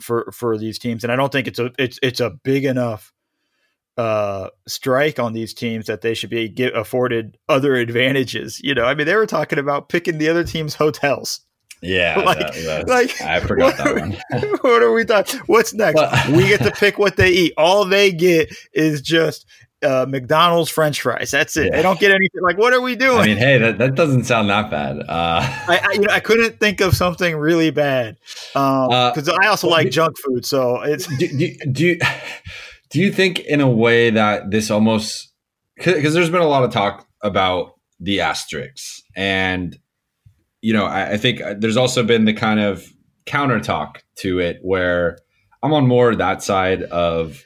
[0.00, 3.12] for for these teams, and I don't think it's a it's it's a big enough
[3.96, 8.60] uh, strike on these teams that they should be get afforded other advantages.
[8.62, 11.40] You know, I mean, they were talking about picking the other team's hotels.
[11.82, 14.58] Yeah, like, that, like I forgot what, that one.
[14.60, 15.40] what are we talking?
[15.46, 15.96] What's next?
[15.96, 17.54] Well, we get to pick what they eat.
[17.56, 19.46] All they get is just
[19.86, 21.30] uh, McDonald's French fries.
[21.30, 21.66] That's it.
[21.66, 21.76] Yeah.
[21.76, 22.42] They don't get anything.
[22.42, 23.18] Like, what are we doing?
[23.18, 24.98] I mean, hey, that, that doesn't sound that bad.
[24.98, 28.16] Uh, I I, you know, I, couldn't think of something really bad
[28.52, 30.44] because um, uh, I also like junk food.
[30.44, 31.98] So it's do, do, do, you
[32.90, 35.32] do you think in a way that this almost
[35.76, 39.78] because there's been a lot of talk about the asterisks and
[40.60, 42.86] you know I, I think uh, there's also been the kind of
[43.24, 45.18] counter talk to it where
[45.62, 47.42] I'm on more that side of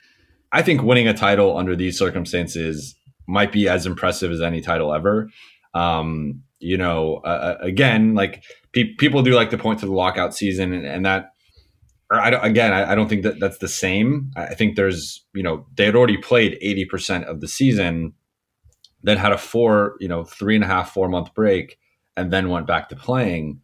[0.53, 4.93] I think winning a title under these circumstances might be as impressive as any title
[4.93, 5.31] ever.
[5.75, 9.93] Um, you know, uh, uh, again, like pe- people do like to point to the
[9.93, 11.33] lockout season, and, and that,
[12.11, 14.33] or I don't, again, I, I, don't think that that's the same.
[14.37, 18.13] I think there's, you know, they had already played eighty percent of the season,
[19.03, 21.79] then had a four, you know, three and a half, four month break,
[22.17, 23.61] and then went back to playing.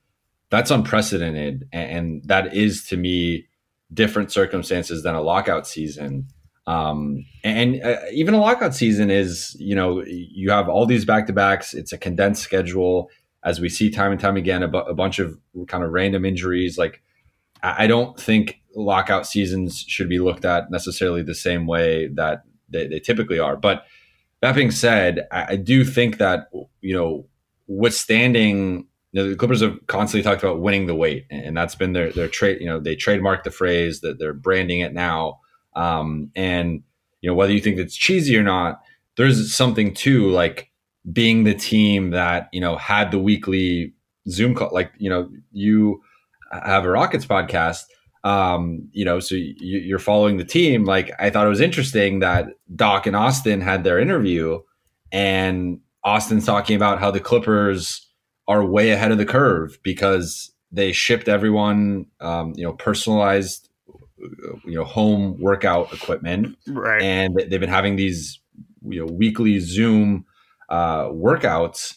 [0.49, 3.49] That's unprecedented, and, and that is to me
[3.93, 6.29] different circumstances than a lockout season.
[6.67, 11.27] Um, and uh, even a lockout season is, you know, you have all these back
[11.29, 11.75] to backs.
[11.75, 13.11] It's a condensed schedule,
[13.45, 14.63] as we see time and time again.
[14.63, 16.77] A, bu- a bunch of kind of random injuries.
[16.77, 17.03] Like,
[17.63, 22.87] I don't think lockout seasons should be looked at necessarily the same way that they,
[22.87, 23.57] they typically are.
[23.57, 23.85] But
[24.41, 26.51] that being said, I, I do think that
[26.81, 27.27] you know,
[27.67, 31.93] withstanding you know, the Clippers have constantly talked about winning the weight, and that's been
[31.93, 32.61] their their trade.
[32.61, 35.41] You know, they trademarked the phrase that they're branding it now.
[35.77, 36.83] Um, and
[37.21, 38.81] you know whether you think it's cheesy or not,
[39.17, 40.71] there's something to like
[41.13, 43.95] being the team that you know had the weekly
[44.29, 44.71] Zoom call.
[44.73, 46.03] Like you know you
[46.51, 47.83] have a Rockets podcast.
[48.25, 50.85] Um, you know, so you, are following the team.
[50.85, 54.61] Like I thought it was interesting that Doc and Austin had their interview,
[55.13, 58.07] and Austin's talking about how the Clippers
[58.49, 63.66] are way ahead of the curve because they shipped everyone, um, you know, personalized
[64.19, 67.03] you know home workout equipment, right?
[67.03, 68.41] And they've been having these
[68.83, 70.25] you know weekly Zoom
[70.69, 71.97] uh, workouts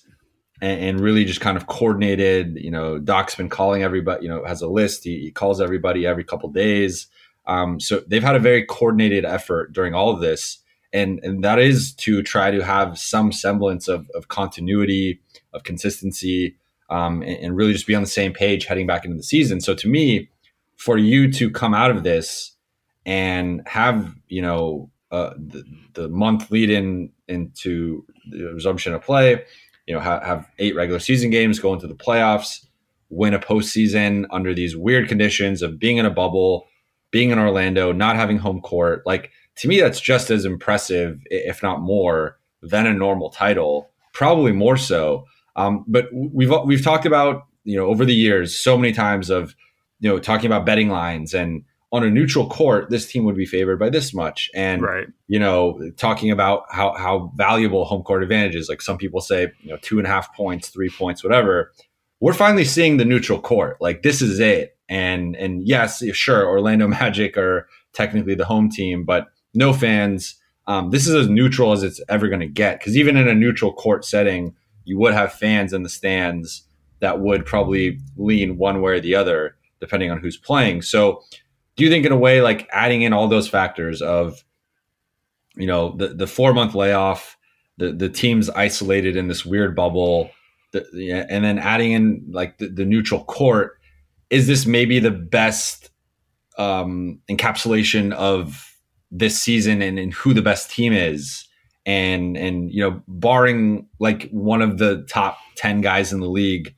[0.61, 2.57] and, and, really just kind of coordinated.
[2.57, 4.23] You know, Doc's been calling everybody.
[4.23, 5.03] You know, has a list.
[5.03, 7.07] He, he calls everybody every couple days.
[7.47, 10.59] Um, so they've had a very coordinated effort during all of this,
[10.93, 15.21] and and that is to try to have some semblance of, of continuity,
[15.53, 16.57] of consistency,
[16.89, 19.61] um, and, and really just be on the same page heading back into the season.
[19.61, 20.29] So to me
[20.79, 22.55] for you to come out of this
[23.05, 25.63] and have you know uh, the,
[25.93, 29.43] the month lead in into the resumption of play,
[29.85, 32.65] you know, have, have eight regular season games, go into the playoffs,
[33.09, 36.67] win a postseason under these weird conditions of being in a bubble,
[37.11, 39.03] being in Orlando, not having home court.
[39.05, 43.89] Like to me, that's just as impressive, if not more, than a normal title.
[44.13, 45.25] Probably more so.
[45.55, 49.55] Um, but we've we've talked about you know over the years so many times of
[49.99, 53.45] you know talking about betting lines and on a neutral court, this team would be
[53.45, 54.49] favored by this much.
[54.53, 55.07] And, right.
[55.27, 59.51] you know, talking about how, how valuable home court advantage is, like some people say,
[59.61, 61.71] you know, two and a half points, three points, whatever.
[62.19, 63.77] We're finally seeing the neutral court.
[63.81, 64.77] Like this is it.
[64.87, 70.35] And, and yes, sure, Orlando Magic are technically the home team, but no fans.
[70.67, 72.79] Um, this is as neutral as it's ever going to get.
[72.83, 76.65] Cause even in a neutral court setting, you would have fans in the stands
[76.99, 80.81] that would probably lean one way or the other, depending on who's playing.
[80.81, 81.23] So,
[81.75, 84.43] do you think in a way like adding in all those factors of
[85.55, 87.37] you know the the four month layoff
[87.77, 90.29] the the teams isolated in this weird bubble
[90.71, 93.79] the, and then adding in like the, the, neutral court
[94.29, 95.89] is this maybe the best
[96.59, 98.75] um, encapsulation of
[99.09, 101.47] this season and, and who the best team is
[101.85, 106.75] and and you know barring like one of the top 10 guys in the league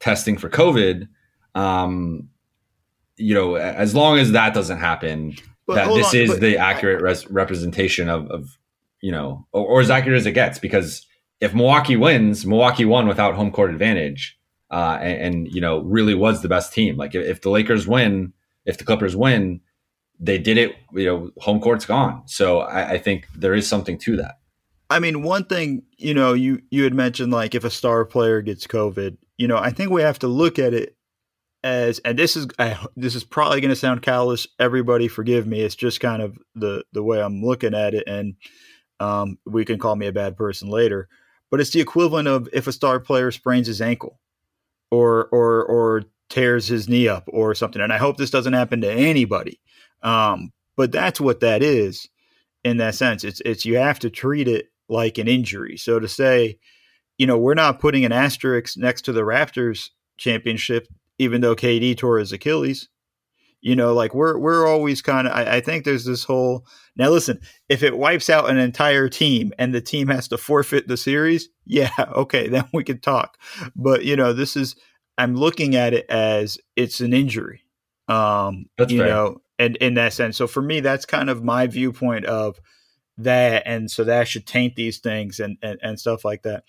[0.00, 1.08] testing for covid
[1.54, 2.28] um,
[3.16, 6.58] you know, as long as that doesn't happen, but that this on, is but, the
[6.58, 8.58] accurate res- representation of, of,
[9.00, 10.58] you know, or, or, as accurate as it gets.
[10.58, 11.06] Because
[11.40, 14.38] if Milwaukee wins, Milwaukee won without home court advantage,
[14.70, 16.96] uh, and, and, you know, really was the best team.
[16.96, 18.32] Like if, if, the Lakers win,
[18.64, 19.60] if the Clippers win,
[20.18, 20.74] they did it.
[20.92, 22.22] You know, home court's gone.
[22.26, 24.38] So I, I think there is something to that.
[24.88, 28.40] I mean, one thing you know, you you had mentioned like if a star player
[28.40, 30.95] gets COVID, you know, I think we have to look at it
[31.66, 34.46] as and this is I, this is probably going to sound callous.
[34.58, 35.60] Everybody, forgive me.
[35.60, 38.36] It's just kind of the the way I'm looking at it, and
[39.00, 41.08] um, we can call me a bad person later.
[41.50, 44.20] But it's the equivalent of if a star player sprains his ankle,
[44.92, 47.82] or or or tears his knee up, or something.
[47.82, 49.60] And I hope this doesn't happen to anybody.
[50.02, 52.08] Um, but that's what that is
[52.62, 53.24] in that sense.
[53.24, 55.76] It's it's you have to treat it like an injury.
[55.76, 56.60] So to say,
[57.18, 60.86] you know, we're not putting an asterisk next to the Raptors championship
[61.18, 62.88] even though KD tore his Achilles.
[63.62, 65.32] You know, like we're we're always kind of.
[65.32, 66.66] I, I, think there's this whole.
[66.94, 70.86] Now, listen, if it wipes out an entire team and the team has to forfeit
[70.86, 73.38] the series, yeah, okay, then we could talk.
[73.74, 74.76] But you know, this is.
[75.18, 77.62] I'm looking at it as it's an injury.
[78.06, 79.08] Um, that's you fair.
[79.08, 82.60] know, and in that sense, so for me, that's kind of my viewpoint of
[83.16, 86.64] that, and so that should taint these things and and, and stuff like that.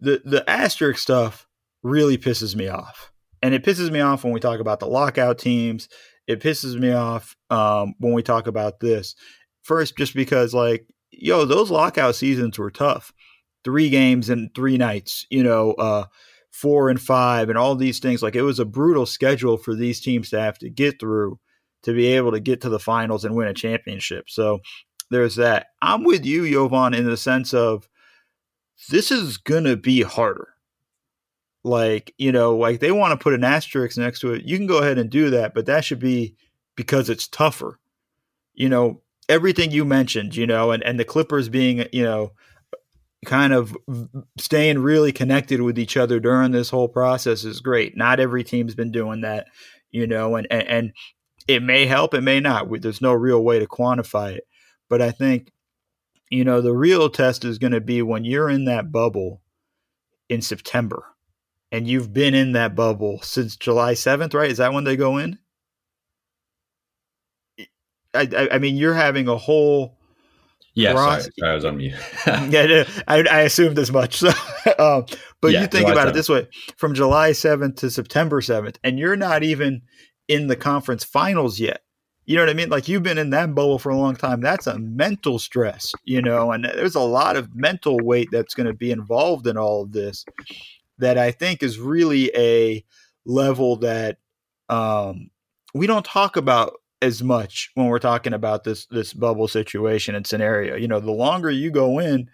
[0.00, 1.46] The the asterisk stuff
[1.82, 3.10] really pisses me off
[3.42, 5.88] and it pisses me off when we talk about the lockout teams.
[6.26, 9.14] It pisses me off um, when we talk about this.
[9.62, 13.12] First, just because, like, yo, those lockout seasons were tough.
[13.64, 16.06] Three games and three nights, you know, uh,
[16.50, 18.22] four and five, and all these things.
[18.22, 21.38] Like, it was a brutal schedule for these teams to have to get through
[21.82, 24.28] to be able to get to the finals and win a championship.
[24.28, 24.60] So
[25.10, 25.68] there's that.
[25.82, 27.88] I'm with you, Jovan, in the sense of
[28.90, 30.49] this is going to be harder
[31.62, 34.66] like you know like they want to put an asterisk next to it you can
[34.66, 36.34] go ahead and do that but that should be
[36.80, 37.78] because it's tougher.
[38.54, 42.32] You know everything you mentioned you know and and the clippers being you know
[43.26, 43.76] kind of
[44.38, 47.96] staying really connected with each other during this whole process is great.
[47.96, 49.46] Not every team's been doing that
[49.90, 50.92] you know and and, and
[51.46, 52.68] it may help it may not.
[52.80, 54.46] There's no real way to quantify it.
[54.88, 55.52] But i think
[56.30, 59.42] you know the real test is going to be when you're in that bubble
[60.28, 61.04] in september
[61.72, 64.50] and you've been in that bubble since July 7th, right?
[64.50, 65.38] Is that when they go in?
[68.12, 69.96] I, I, I mean, you're having a whole.
[70.74, 71.94] Yeah, sorry, sorry, I was on mute.
[72.26, 74.22] yeah, I, I assumed as much.
[74.78, 75.04] um,
[75.40, 76.10] but yeah, you think July about 7th.
[76.10, 79.82] it this way: from July 7th to September 7th, and you're not even
[80.28, 81.82] in the conference finals yet.
[82.24, 82.68] You know what I mean?
[82.68, 84.40] Like you've been in that bubble for a long time.
[84.40, 88.68] That's a mental stress, you know, and there's a lot of mental weight that's going
[88.68, 90.24] to be involved in all of this
[91.00, 92.84] that I think is really a
[93.24, 94.18] level that
[94.68, 95.30] um,
[95.74, 100.26] we don't talk about as much when we're talking about this this bubble situation and
[100.26, 100.76] scenario.
[100.76, 102.28] You know, the longer you go in,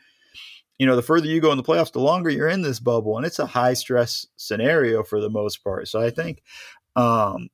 [0.79, 3.17] you know, the further you go in the playoffs, the longer you're in this bubble,
[3.17, 5.89] and it's a high stress scenario for the most part.
[5.89, 6.43] So I think
[6.97, 7.49] um,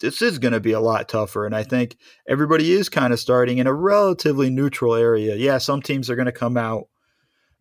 [0.00, 1.96] this is going to be a lot tougher, and I think
[2.28, 5.36] everybody is kind of starting in a relatively neutral area.
[5.36, 6.88] Yeah, some teams are going to come out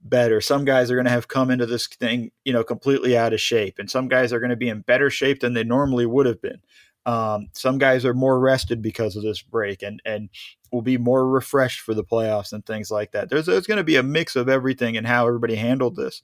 [0.04, 0.42] better.
[0.42, 3.42] Some guys are going to have come into this thing, you know, completely out of
[3.42, 6.26] shape, and some guys are going to be in better shape than they normally would
[6.26, 6.60] have been.
[7.06, 10.30] Um, some guys are more rested because of this break, and and
[10.72, 13.30] will be more refreshed for the playoffs and things like that.
[13.30, 16.22] There's there's going to be a mix of everything and how everybody handled this,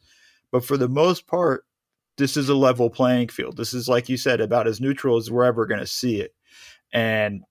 [0.52, 1.66] but for the most part,
[2.18, 3.58] this is a level playing field.
[3.58, 6.36] This is like you said about as neutral as we're ever going to see it,
[6.94, 7.44] and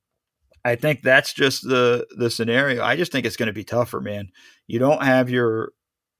[0.64, 2.84] I think that's just the the scenario.
[2.84, 4.28] I just think it's going to be tougher, man.
[4.66, 5.72] You don't have your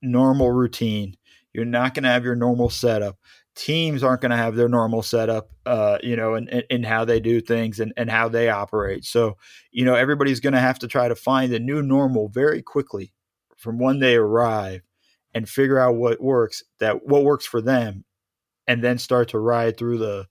[0.03, 1.17] normal routine.
[1.53, 3.19] You're not going to have your normal setup.
[3.55, 7.21] Teams aren't going to have their normal setup, uh, you know, and, and, how they
[7.21, 9.05] do things and, and how they operate.
[9.05, 9.37] So,
[9.71, 13.13] you know, everybody's going to have to try to find a new normal very quickly
[13.59, 14.81] from when they arrive
[15.35, 18.05] and figure out what works that what works for them
[18.67, 20.27] and then start to ride through the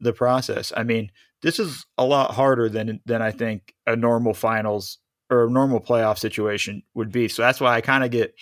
[0.00, 0.72] the process.
[0.76, 1.10] I mean,
[1.42, 4.98] this is a lot harder than than I think a normal finals
[5.30, 7.28] or a normal playoff situation would be.
[7.28, 8.34] So that's why I kind of get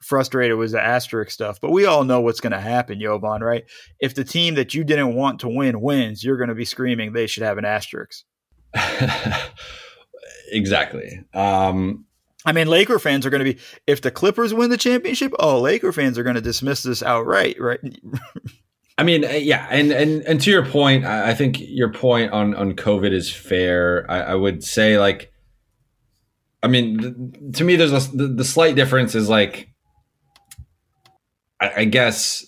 [0.00, 1.60] frustrated with the asterisk stuff.
[1.60, 3.64] But we all know what's going to happen, Jovan, right?
[4.00, 7.12] If the team that you didn't want to win wins, you're going to be screaming
[7.12, 8.24] they should have an asterisk.
[10.52, 11.24] exactly.
[11.34, 12.06] Um,
[12.44, 15.32] I mean, Laker fans are going to be if the Clippers win the championship.
[15.38, 17.80] Oh, Laker fans are going to dismiss this outright, right?
[18.98, 22.54] I mean, uh, yeah, and and and to your point, I think your point on
[22.54, 24.04] on COVID is fair.
[24.10, 25.32] I, I would say like,
[26.62, 29.68] I mean, to me, there's a the, the slight difference is like,
[31.60, 32.44] I, I guess.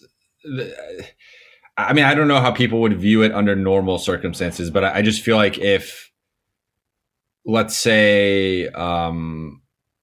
[1.76, 4.96] I mean, I don't know how people would view it under normal circumstances, but I,
[4.96, 6.10] I just feel like if,
[7.46, 9.62] let's say, um,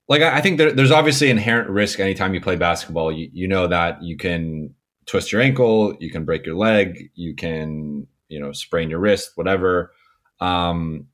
[0.09, 3.11] like I think there, there's obviously inherent risk anytime you play basketball.
[3.11, 4.73] You, you know that you can
[5.05, 9.31] twist your ankle, you can break your leg, you can you know sprain your wrist,
[9.35, 9.91] whatever,
[10.39, 11.07] um,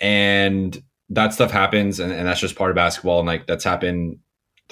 [0.00, 4.18] and that stuff happens, and, and that's just part of basketball, and like that's happened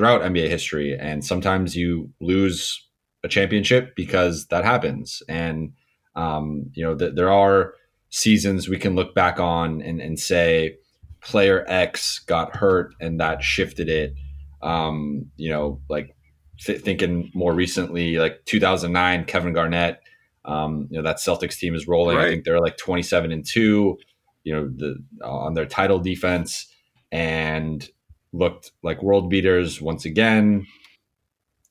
[0.03, 0.99] throughout NBA history.
[0.99, 2.85] And sometimes you lose
[3.23, 5.73] a championship because that happens, and
[6.17, 7.75] um, you know th- there are
[8.09, 10.75] seasons we can look back on and, and say
[11.23, 14.15] player X got hurt and that shifted it.
[14.61, 16.17] Um, you know, like
[16.59, 20.01] th- thinking more recently, like 2009, Kevin Garnett.
[20.45, 22.17] Um, you know that Celtics team is rolling.
[22.17, 22.27] Right.
[22.27, 23.99] I think they're like 27 and two.
[24.43, 26.67] You know, the on their title defense
[27.13, 27.89] and
[28.33, 30.67] looked like world beaters once again.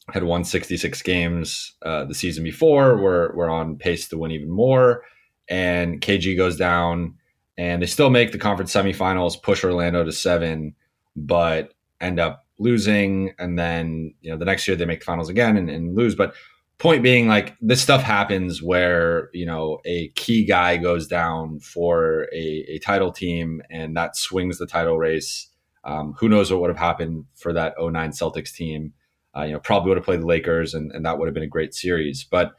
[0.10, 2.97] Had won 66 games uh, the season before.
[2.97, 5.04] We're we're on pace to win even more.
[5.47, 7.15] And KG goes down
[7.58, 10.76] and they still make the conference semifinals, push Orlando to seven,
[11.15, 13.34] but end up losing.
[13.38, 16.15] And then you know the next year they make finals again and, and lose.
[16.15, 16.34] But
[16.78, 22.28] point being, like this stuff happens where you know a key guy goes down for
[22.34, 25.47] a, a title team, and that swings the title race.
[25.84, 28.94] Um, who knows what would have happened for that 09 Celtics team?
[29.36, 31.44] Uh, you know, probably would have played the Lakers, and, and that would have been
[31.44, 32.24] a great series.
[32.24, 32.54] But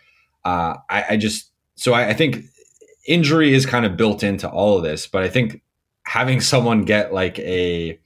[0.45, 2.45] uh, I, I just so I, I think
[3.07, 5.63] injury is kind of built into all of this, but I think
[6.05, 7.99] having someone get like a,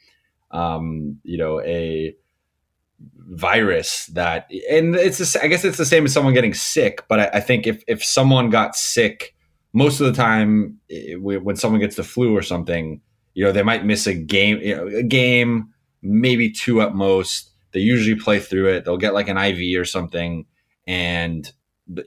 [0.50, 2.14] um, you know, a
[3.29, 7.31] virus that, and it's, I guess it's the same as someone getting sick, but I,
[7.35, 9.35] I, think if, if someone got sick,
[9.72, 13.00] most of the time it, when someone gets the flu or something,
[13.37, 15.72] you know, they might miss a game, you know, a game,
[16.03, 17.53] maybe two at most.
[17.72, 18.85] They usually play through it.
[18.85, 20.46] They'll get like an IV or something,
[20.87, 21.49] and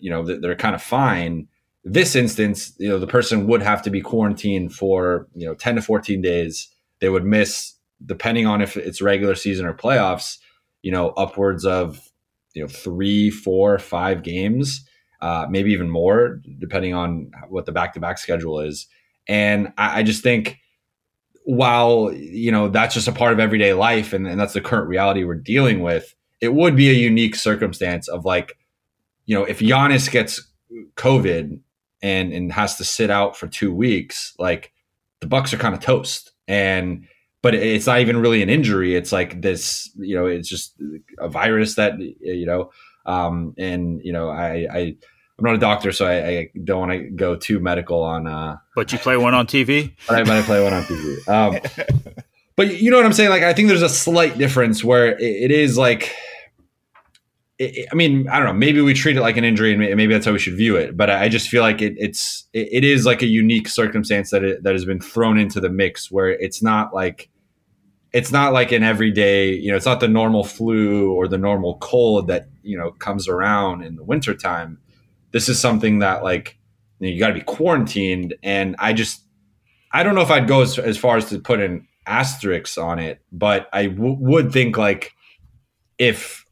[0.01, 1.47] you know they're kind of fine
[1.83, 5.75] this instance, you know, the person would have to be quarantined for, you know, 10
[5.75, 6.69] to 14 days.
[6.99, 7.73] They would miss,
[8.05, 10.37] depending on if it's regular season or playoffs,
[10.81, 12.11] you know, upwards of,
[12.53, 14.85] you know, three, four, five games,
[15.21, 18.87] uh, maybe even more, depending on what the back to back schedule is.
[19.27, 20.57] And I, I, just think,
[21.49, 24.87] while, you know, that's just a part of everyday life and, and that's the current
[24.87, 28.55] reality we're dealing with, it would be a unique circumstance of like,
[29.25, 30.47] you know, if Giannis gets
[30.95, 31.59] COVID
[32.03, 34.71] and and has to sit out for two weeks, like
[35.21, 36.31] the Bucks are kind of toast.
[36.47, 37.07] And
[37.41, 38.95] but it's not even really an injury.
[38.95, 40.75] It's like this, you know, it's just
[41.17, 42.69] a virus that you know,
[43.07, 44.95] um, and you know, I, I
[45.39, 48.27] I'm not a doctor, so I, I don't want to go too medical on.
[48.27, 49.93] Uh, but you play one on TV.
[50.07, 51.27] but, I, I play one on TV.
[51.27, 51.59] Um,
[52.55, 53.29] but you know what I'm saying?
[53.29, 56.13] Like, I think there's a slight difference where it, it is like
[57.61, 58.53] I mean, I don't know.
[58.53, 60.95] Maybe we treat it like an injury, and maybe that's how we should view it.
[60.95, 64.63] But I just feel like it, it's it is like a unique circumstance that it,
[64.63, 67.29] that has been thrown into the mix, where it's not like
[68.13, 69.51] it's not like an everyday.
[69.51, 73.27] You know, it's not the normal flu or the normal cold that you know comes
[73.27, 74.79] around in the wintertime.
[75.31, 76.57] This is something that like
[76.99, 79.21] you, know, you got to be quarantined, and I just
[79.91, 82.99] I don't know if I'd go as, as far as to put an asterisk on
[82.99, 85.13] it, but I w- would think like
[85.97, 86.45] if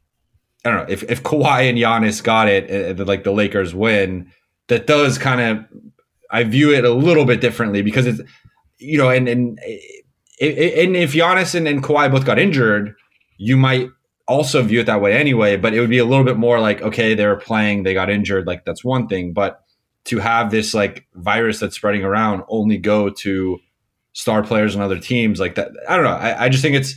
[0.64, 4.32] I don't know if if Kawhi and Giannis got it, uh, like the Lakers win,
[4.68, 5.64] that does kind of
[6.30, 8.20] I view it a little bit differently because it's
[8.78, 9.78] you know and and eh,
[10.40, 12.94] and if Giannis and, and Kawhi both got injured,
[13.38, 13.88] you might
[14.28, 15.56] also view it that way anyway.
[15.56, 18.10] But it would be a little bit more like okay, they were playing, they got
[18.10, 19.62] injured, like that's one thing, but
[20.04, 23.58] to have this like virus that's spreading around only go to
[24.12, 25.70] star players on other teams like that.
[25.88, 26.10] I don't know.
[26.10, 26.94] I, I just think it's.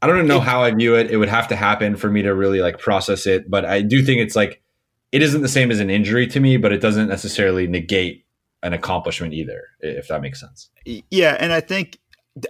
[0.00, 1.10] I don't know how I view it.
[1.10, 4.00] It would have to happen for me to really like process it, but I do
[4.00, 4.62] think it's like
[5.10, 8.24] it isn't the same as an injury to me, but it doesn't necessarily negate
[8.62, 10.70] an accomplishment either, if that makes sense.
[11.10, 11.98] Yeah, and I think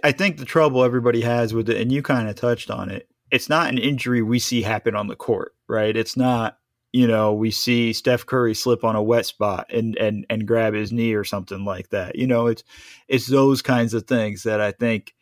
[0.03, 3.08] I think the trouble everybody has with it, and you kind of touched on it.
[3.31, 5.95] It's not an injury we see happen on the court, right?
[5.95, 6.57] It's not
[6.91, 10.73] you know we see Steph Curry slip on a wet spot and and and grab
[10.73, 12.15] his knee or something like that.
[12.15, 12.63] You know, it's
[13.07, 15.13] it's those kinds of things that I think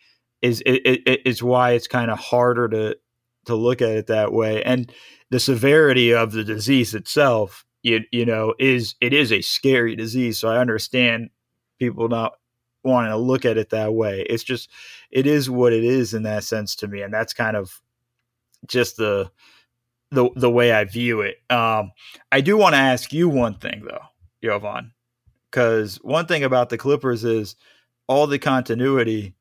[0.42, 2.98] is it, it, it's why it's kind of harder to
[3.46, 4.92] to look at it that way and
[5.30, 10.38] the severity of the disease itself you, you know is it is a scary disease
[10.38, 11.30] so i understand
[11.80, 12.34] people not
[12.84, 14.70] wanting to look at it that way it's just
[15.12, 17.82] it is what it is in that sense to me and that's kind of
[18.66, 19.30] just the
[20.12, 21.92] the the way i view it um
[22.32, 24.06] i do want to ask you one thing though
[24.44, 24.92] jovan
[25.52, 27.56] because one thing about the clippers is
[28.08, 29.36] all the continuity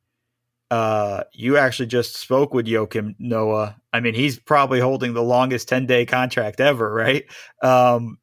[0.71, 3.77] uh, you actually just spoke with Joakim Noah.
[3.93, 7.25] I mean, he's probably holding the longest 10 day contract ever, right?
[7.63, 8.19] Um,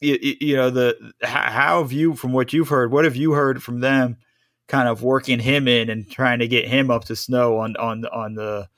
[0.00, 3.62] you, you, know, the how have you, from what you've heard, what have you heard
[3.62, 4.16] from them
[4.68, 8.04] kind of working him in and trying to get him up to snow on, on,
[8.06, 8.68] on the,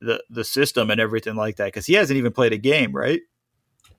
[0.00, 1.72] the, the system and everything like that?
[1.72, 3.20] Cause he hasn't even played a game, right?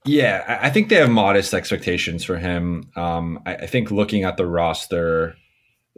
[0.05, 2.89] Yeah, I think they have modest expectations for him.
[2.95, 5.35] Um, I, I think looking at the roster,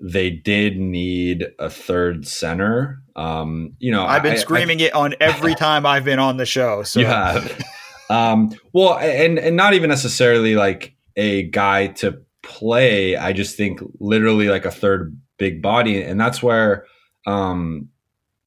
[0.02, 3.04] they did need a third center.
[3.16, 6.38] Um, you know, I've been I, screaming I, it on every time I've been on
[6.38, 6.82] the show.
[6.84, 7.62] So you have.
[8.10, 13.16] um, well, and and not even necessarily like a guy to play.
[13.16, 16.86] I just think literally like a third big body, and that's where
[17.28, 17.89] um,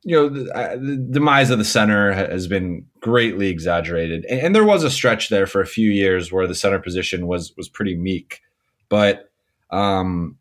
[0.05, 4.55] you know the, uh, the, demise of the center has been greatly exaggerated, and, and,
[4.55, 7.68] there was a stretch there for a few years where the center position was was
[7.68, 8.40] pretty meek,
[8.88, 9.30] but
[9.70, 10.38] um,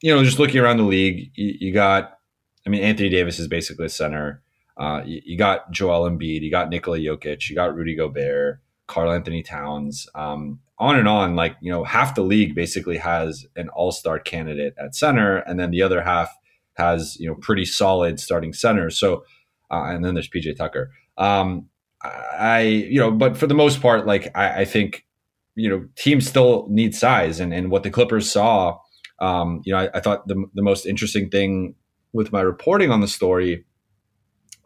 [0.00, 2.18] you know, just looking around the league, you, you got,
[2.66, 4.42] I mean, Anthony Davis is basically a center.
[4.76, 9.42] Uh, you, you, got Joel Embiid, you got Nikola Jokic, you got Rudy Gobert, Karl-Anthony
[9.42, 11.34] Towns, um, on and on.
[11.34, 15.58] Like, you know, half the league basically has an all star candidate at center, and
[15.58, 16.36] then the other half
[16.78, 18.98] has, you know, pretty solid starting centers.
[18.98, 19.24] So,
[19.70, 20.90] uh, and then there's PJ Tucker.
[21.18, 21.68] Um,
[22.02, 25.04] I, you know, but for the most part, like, I, I think,
[25.56, 28.78] you know, teams still need size, and, and what the Clippers saw
[29.20, 31.74] um, you know, I, I, thought the, the most interesting thing
[32.12, 33.64] with my reporting on the story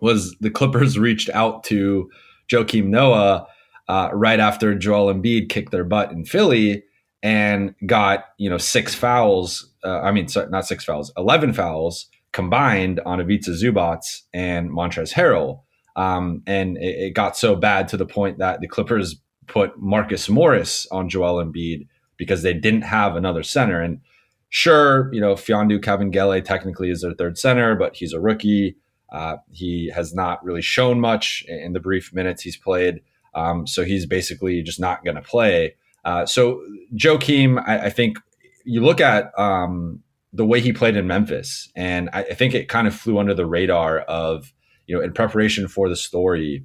[0.01, 2.11] was the Clippers reached out to
[2.49, 3.47] Joakim Noah
[3.89, 6.85] uh, right after Joel Embiid kicked their butt in Philly
[7.23, 9.72] and got you know six fouls.
[9.85, 15.13] Uh, I mean, sorry, not six fouls, eleven fouls combined on Ivica Zubac and Montrezl
[15.13, 15.63] Harrell.
[15.95, 19.17] Um, and it, it, got so bad to the point that the Clippers
[19.47, 23.83] put Marcus Morris on Joel Embiid because they didn't have another center.
[23.83, 24.01] And
[24.49, 28.77] sure, you know, Mfiondu Kabengele technically is their third center, but he's a rookie.
[29.13, 33.03] Uh, he has not really shown much in the brief minutes he's played.
[33.35, 35.75] Um, so he's basically just not going to play.
[36.05, 36.63] Uh, so
[36.95, 38.19] Joakim, I, I, think
[38.65, 40.01] you look at um,
[40.33, 43.35] the way he played in Memphis, and I, I, think it kind of flew under
[43.35, 44.53] the radar of,
[44.87, 46.65] you know, in preparation for the story,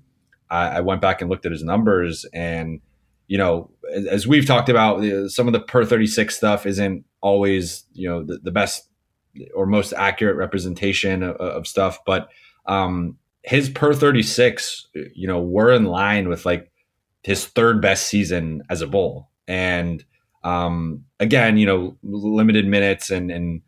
[0.49, 2.81] I, I went back and looked at his numbers and
[3.27, 3.69] you know,
[4.09, 8.37] as we've talked about, some of the per 36 stuff isn't always, you know, the,
[8.37, 8.89] the best
[9.53, 12.29] or most accurate representation of, of stuff, but
[12.65, 16.71] um, his per 36, you know, were in line with like
[17.23, 19.29] his third best season as a bull.
[19.47, 20.03] And
[20.47, 23.61] um, again, you know, limited minutes and, and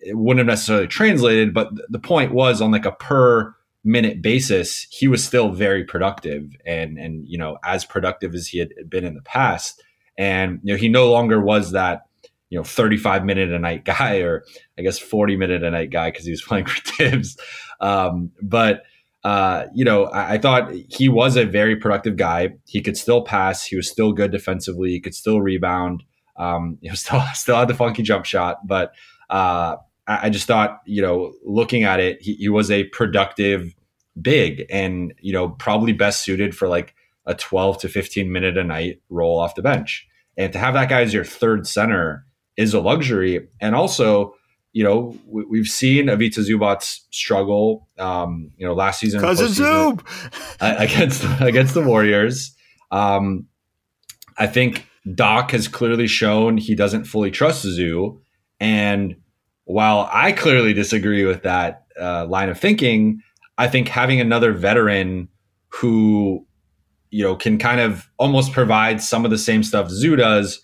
[0.00, 4.86] it wouldn't have necessarily translated, but the point was on like a per minute basis,
[4.90, 9.04] he was still very productive and and you know as productive as he had been
[9.04, 9.82] in the past.
[10.18, 12.02] And you know he no longer was that
[12.50, 14.44] you know 35 minute a night guy or
[14.78, 17.38] I guess 40 minute a night guy because he was playing for Thibs.
[17.80, 18.82] Um, but
[19.24, 22.50] uh, you know I, I, thought he was a very productive guy.
[22.66, 23.64] He could still pass.
[23.64, 24.90] He was still good defensively.
[24.90, 26.04] He could still rebound.
[26.38, 28.92] Um, you know still still had the funky jump shot, but.
[29.28, 29.76] Uh,
[30.08, 33.74] I just thought, you know, looking at it, he, he, was a productive
[34.20, 36.94] big and, you know, probably best suited for like
[37.26, 40.08] a 12 to 15 minute a night role off the bench.
[40.38, 42.24] And to have that guy as your third center
[42.56, 43.48] is a luxury.
[43.60, 44.34] And also,
[44.72, 49.20] you know, we, have seen Ivica Zubac struggle, um, you know, last season.
[49.20, 50.00] Cousin Zub!
[50.60, 52.56] against, against the Warriors.
[52.90, 53.46] Um,
[54.38, 58.20] I think Doc has clearly shown he doesn't fully trust Zoo.
[58.60, 59.16] And
[59.64, 63.20] while I clearly disagree with that uh, line of thinking,
[63.58, 65.28] I think having another veteran
[65.68, 66.46] who,
[67.10, 70.60] you know, can kind of almost provide some of the same stuff Zoo does,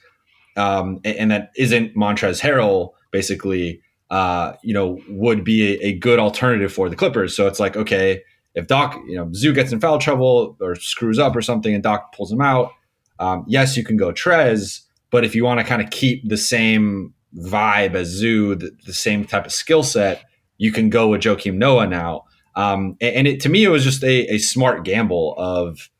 [0.56, 3.80] um, and, and, that isn't Montrezl Harrell, basically,
[4.10, 7.34] uh, you know, would be a, a, good alternative for the Clippers.
[7.34, 8.22] So it's like, okay,
[8.54, 11.82] if Doc, you know, Zoo gets in foul trouble or screws up or something and
[11.82, 12.70] Doc pulls him out,
[13.18, 16.36] um, yes, you can go Trez, but if you want to kind of keep the
[16.36, 20.24] same vibe as Zoo, the, the same type of skill set,
[20.58, 22.24] you can go with Joakim Noah now.
[22.56, 25.90] Um, and it, to me, it was just a, a smart gamble of,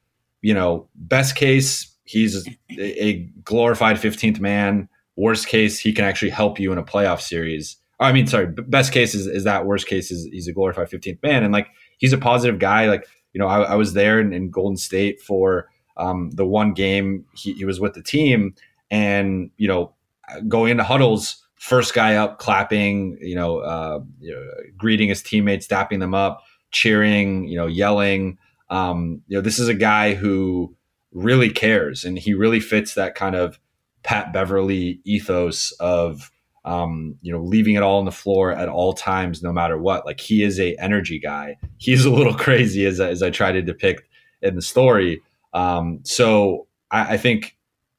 [0.41, 2.47] you know, best case, he's
[2.79, 4.89] a glorified 15th man.
[5.17, 7.77] Worst case, he can actually help you in a playoff series.
[8.01, 11.23] I mean, sorry, best case is, is that worst case is he's a glorified 15th
[11.23, 11.43] man.
[11.45, 12.87] And like, he's a positive guy.
[12.87, 16.72] Like, you know, I, I was there in, in, Golden State for um, the one
[16.72, 18.55] game he, he was with the team
[18.90, 19.92] and, you know,
[20.49, 24.42] going into huddles, first guy up, clapping, you know, uh, you know,
[24.76, 28.38] greeting his teammates, dapping them up, cheering, you know, yelling.
[28.70, 30.74] Um, you know, this is a guy who
[31.12, 33.59] really cares, and he really fits that kind of
[34.03, 36.30] Pat Beverley ethos of
[36.64, 40.07] um, you know leaving it all on the floor at all times, no matter what.
[40.07, 41.57] Like he is a energy guy.
[41.78, 44.09] He's a little crazy as as I try to depict
[44.42, 45.22] in the story.
[45.55, 47.57] Um, so I, I think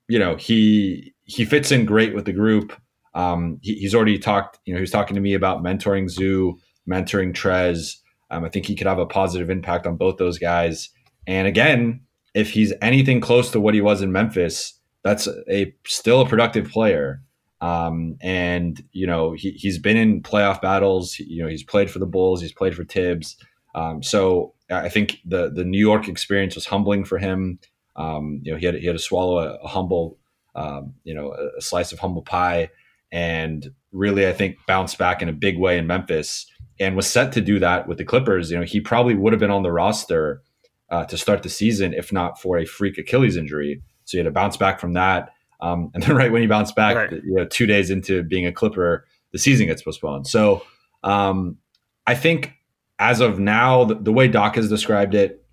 [0.08, 2.74] you know he he fits in great with the group.
[3.14, 6.60] Um, he, he's already talked, you know, he was talking to me about mentoring Zoo,
[6.88, 7.96] mentoring Trez.
[8.30, 10.90] Um, I think he could have a positive impact on both those guys.
[11.26, 12.02] And again,
[12.34, 16.70] if he's anything close to what he was in Memphis, that's a still a productive
[16.70, 17.22] player.
[17.62, 21.18] Um, and you know he, he's been in playoff battles.
[21.18, 22.42] You know he's played for the Bulls.
[22.42, 23.38] He's played for Thibs.
[23.76, 27.60] Um, so I think the the New York experience was humbling for him.
[27.96, 30.18] Um, you know he had he had to swallow a, a humble,
[30.56, 32.70] um, you know, a, a slice of humble pie
[33.12, 36.46] and really, I think, bounced back in a big way in Memphis
[36.80, 38.52] and was set to do that with the Clippers.
[38.52, 40.42] You know, he probably would have been on the roster
[40.90, 43.82] uh, to start the season if not for a freak Achilles injury.
[44.04, 45.30] So he had to bounce back from that.
[45.62, 47.12] Um, and then right when he bounced back, right.
[47.12, 50.28] you know, two days into being a Clipper, the season gets postponed.
[50.28, 50.64] So
[51.04, 51.58] um,
[52.06, 52.54] I think
[53.00, 55.44] as of now, the, the way Doc has described it,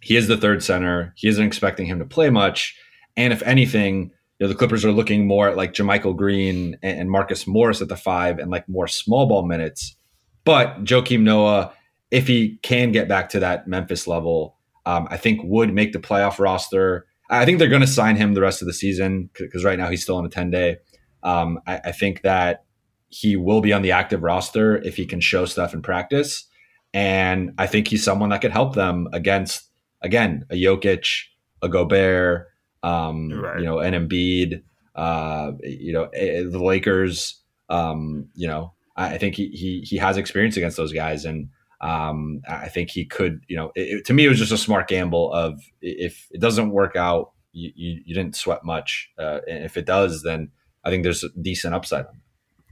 [0.00, 1.12] he is the third center.
[1.16, 2.76] He isn't expecting him to play much.
[3.16, 7.00] And if anything, you know, the Clippers are looking more at like JaMychal Green and,
[7.00, 9.96] and Marcus Morris at the five and like more small ball minutes.
[10.44, 11.72] But Joakim Noah,
[12.10, 14.56] if he can get back to that Memphis level,
[14.86, 17.06] um, I think would make the playoff roster.
[17.30, 19.88] I think they're going to sign him the rest of the season because right now
[19.88, 20.76] he's still on a 10 day.
[21.22, 22.64] Um, I, I, think that
[23.08, 26.46] he will be on the active roster if he can show stuff in practice.
[26.94, 29.68] And I think he's someone that could help them against,
[30.00, 31.24] again, a Jokic,
[31.60, 32.46] a Gobert,
[32.84, 33.58] um, right.
[33.58, 34.62] you know, an Embiid,
[34.94, 37.42] uh, you know, the Lakers.
[37.68, 41.48] Um, you know, I, think he, he he has experience against those guys, and
[41.80, 43.40] um, I think he could.
[43.48, 46.70] You know, it, to me, it was just a smart gamble of if it doesn't
[46.70, 49.10] work out, you, you, you didn't sweat much.
[49.18, 50.52] Uh, and if it does, then
[50.84, 52.04] I think there's a decent upside.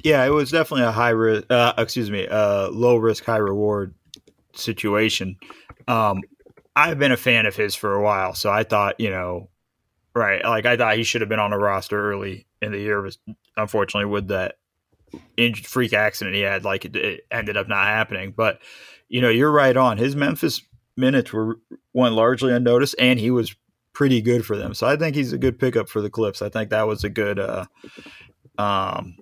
[0.05, 1.51] Yeah, it was definitely a high risk.
[1.51, 3.95] Uh, excuse me, uh, low risk, high reward
[4.55, 5.36] situation.
[5.88, 6.22] Um,
[6.74, 9.50] I've been a fan of his for a while, so I thought, you know,
[10.14, 10.44] Right.
[10.44, 13.00] Like I thought he should have been on a roster early in the year.
[13.00, 13.18] Was
[13.57, 14.57] unfortunately with that
[15.36, 18.34] injured freak accident he had, like it, it, ended up not happening.
[18.36, 18.61] But
[19.09, 19.96] you know, you're right on.
[19.96, 20.62] His Memphis
[20.96, 21.59] minutes were
[21.94, 23.57] went largely unnoticed, and he was
[23.94, 24.74] pretty good for them.
[24.74, 26.42] So I think he's a good pickup for the Clips.
[26.42, 27.64] I think that was a good uh,
[28.59, 29.16] um,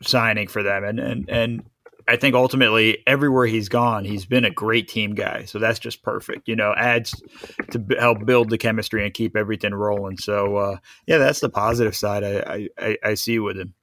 [0.00, 1.62] signing for them, and and and
[2.06, 5.44] I think ultimately everywhere he's gone, he's been a great team guy.
[5.44, 6.48] So that's just perfect.
[6.48, 7.22] You know, adds
[7.70, 10.18] to b- help build the chemistry and keep everything rolling.
[10.18, 10.76] So uh,
[11.06, 13.74] yeah, that's the positive side I, I, I see with him.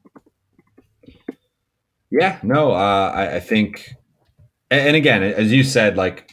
[2.11, 3.89] Yeah, no, uh, I, I, think,
[4.69, 6.29] and again, as you said, like,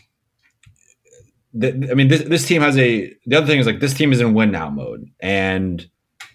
[1.62, 3.14] I mean, this, this team has a.
[3.26, 5.88] The other thing is like this team is in win now mode, and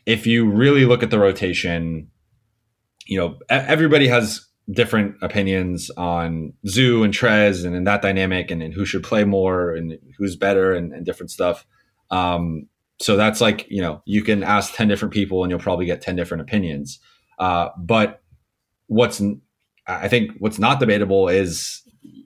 [0.06, 2.10] if you really look at the rotation,
[3.06, 8.64] you know, everybody has different opinions on Zoo and Trez and in that dynamic and,
[8.64, 11.66] and, who should play more and who's better and, and different stuff.
[12.12, 12.68] Um,
[13.00, 16.02] so that's like, you know, you can ask 10 different people and you'll probably get
[16.02, 17.00] 10 different opinions.
[17.40, 18.22] Uh, but
[18.88, 19.22] what's,
[19.86, 21.82] I think what's not debatable is,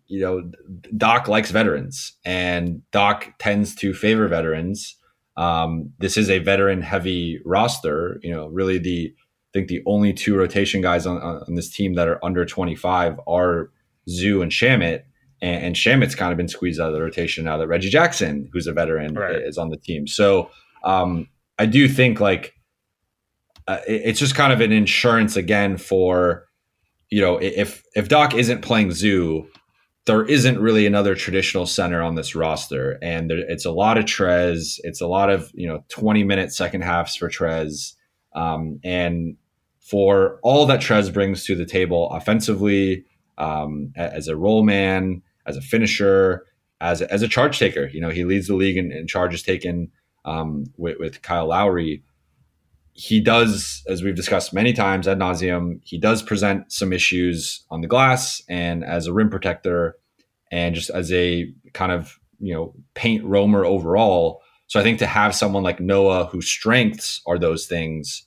[0.05, 0.51] you know,
[0.95, 4.95] Doc likes veterans and Doc tends to favor veterans.
[5.37, 9.13] Um, this is a veteran heavy roster, you know, really the,
[9.57, 13.71] think the only two rotation guys on, on this team that are under 25 are
[14.07, 15.03] Zoo and Shamet.
[15.41, 18.49] And, and Shamet's kind of been squeezed out of the rotation now that Reggie Jackson,
[18.53, 19.35] who's a veteran, right.
[19.35, 20.07] is on the team.
[20.07, 20.49] So
[20.83, 21.27] um,
[21.59, 22.53] I do think like
[23.67, 26.45] uh, it, it's just kind of an insurance again for
[27.09, 29.47] you know if if Doc isn't playing Zoo,
[30.05, 34.05] there isn't really another traditional center on this roster, and there, it's a lot of
[34.05, 34.79] Trez.
[34.83, 37.93] It's a lot of you know twenty minute second halves for Trez,
[38.35, 39.37] um, and
[39.89, 43.05] for all that Trez brings to the table offensively,
[43.37, 46.45] um, as a roll man, as a finisher,
[46.81, 47.87] as a, as a charge taker.
[47.87, 49.89] You know, he leads the league in, in charges taken
[50.25, 52.03] um, with, with Kyle Lowry.
[52.93, 57.81] He does, as we've discussed many times ad nauseum, he does present some issues on
[57.81, 59.95] the glass and as a rim protector
[60.51, 64.41] and just as a kind of, you know, paint roamer overall.
[64.65, 68.25] So I think to have someone like Noah whose strengths are those things,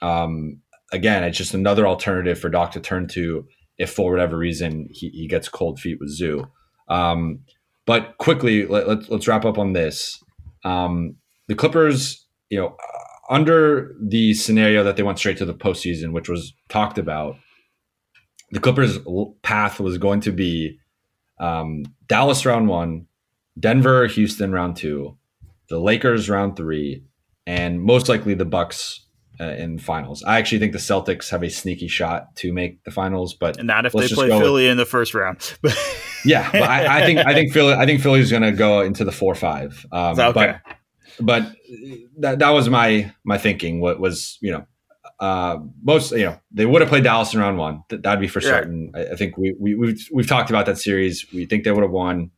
[0.00, 0.60] um,
[0.92, 3.46] again, it's just another alternative for Doc to turn to
[3.78, 6.46] if for whatever reason he, he gets cold feet with Zoo.
[6.88, 7.40] Um,
[7.86, 10.22] but quickly, let, us let's, let's wrap up on this.
[10.64, 11.16] Um,
[11.46, 12.76] the Clippers, you know,
[13.30, 17.36] under the scenario that they went straight to the postseason, which was talked about,
[18.50, 18.98] the Clippers'
[19.42, 20.78] path was going to be
[21.38, 23.06] um, Dallas round one,
[23.58, 25.16] Denver, Houston round two,
[25.68, 27.04] the Lakers round three,
[27.46, 29.06] and most likely the Bucks
[29.40, 30.22] uh, in finals.
[30.24, 33.86] I actually think the Celtics have a sneaky shot to make the finals, but not
[33.86, 35.58] if they play Philly with, in the first round.
[36.24, 39.04] yeah, but I, I, think I think Philly I think Philly's going to go into
[39.04, 39.84] the four five.
[39.92, 40.32] Um, okay.
[40.32, 40.60] But
[41.20, 41.52] but
[42.18, 43.80] that that was my my thinking.
[43.80, 44.66] What was you know.
[45.20, 47.82] Uh, most you know they would have played Dallas in round one.
[47.88, 48.92] That, would be for certain.
[48.94, 51.26] I, I, think we, we we've we've talked about that series.
[51.32, 52.30] We think they would have won.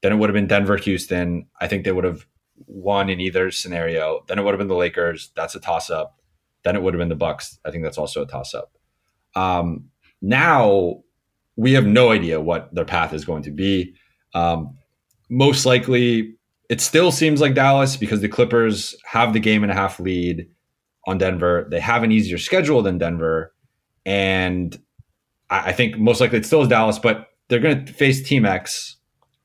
[0.00, 1.46] Then it would have been Denver, Houston.
[1.60, 2.26] I think they would have
[2.66, 4.24] won in either scenario.
[4.28, 5.30] Then it would have been the Lakers.
[5.36, 6.21] That's a toss up.
[6.64, 7.58] Then it would have been the Bucks.
[7.64, 8.76] I think that's also a toss up.
[9.34, 9.90] Um,
[10.20, 11.02] now
[11.56, 13.94] we have no idea what their path is going to be.
[14.34, 14.76] Um,
[15.28, 16.36] most likely,
[16.68, 20.48] it still seems like Dallas because the Clippers have the game and a half lead
[21.06, 21.66] on Denver.
[21.70, 23.52] They have an easier schedule than Denver,
[24.06, 24.78] and
[25.50, 26.98] I, I think most likely it still is Dallas.
[26.98, 28.96] But they're going to face Team X,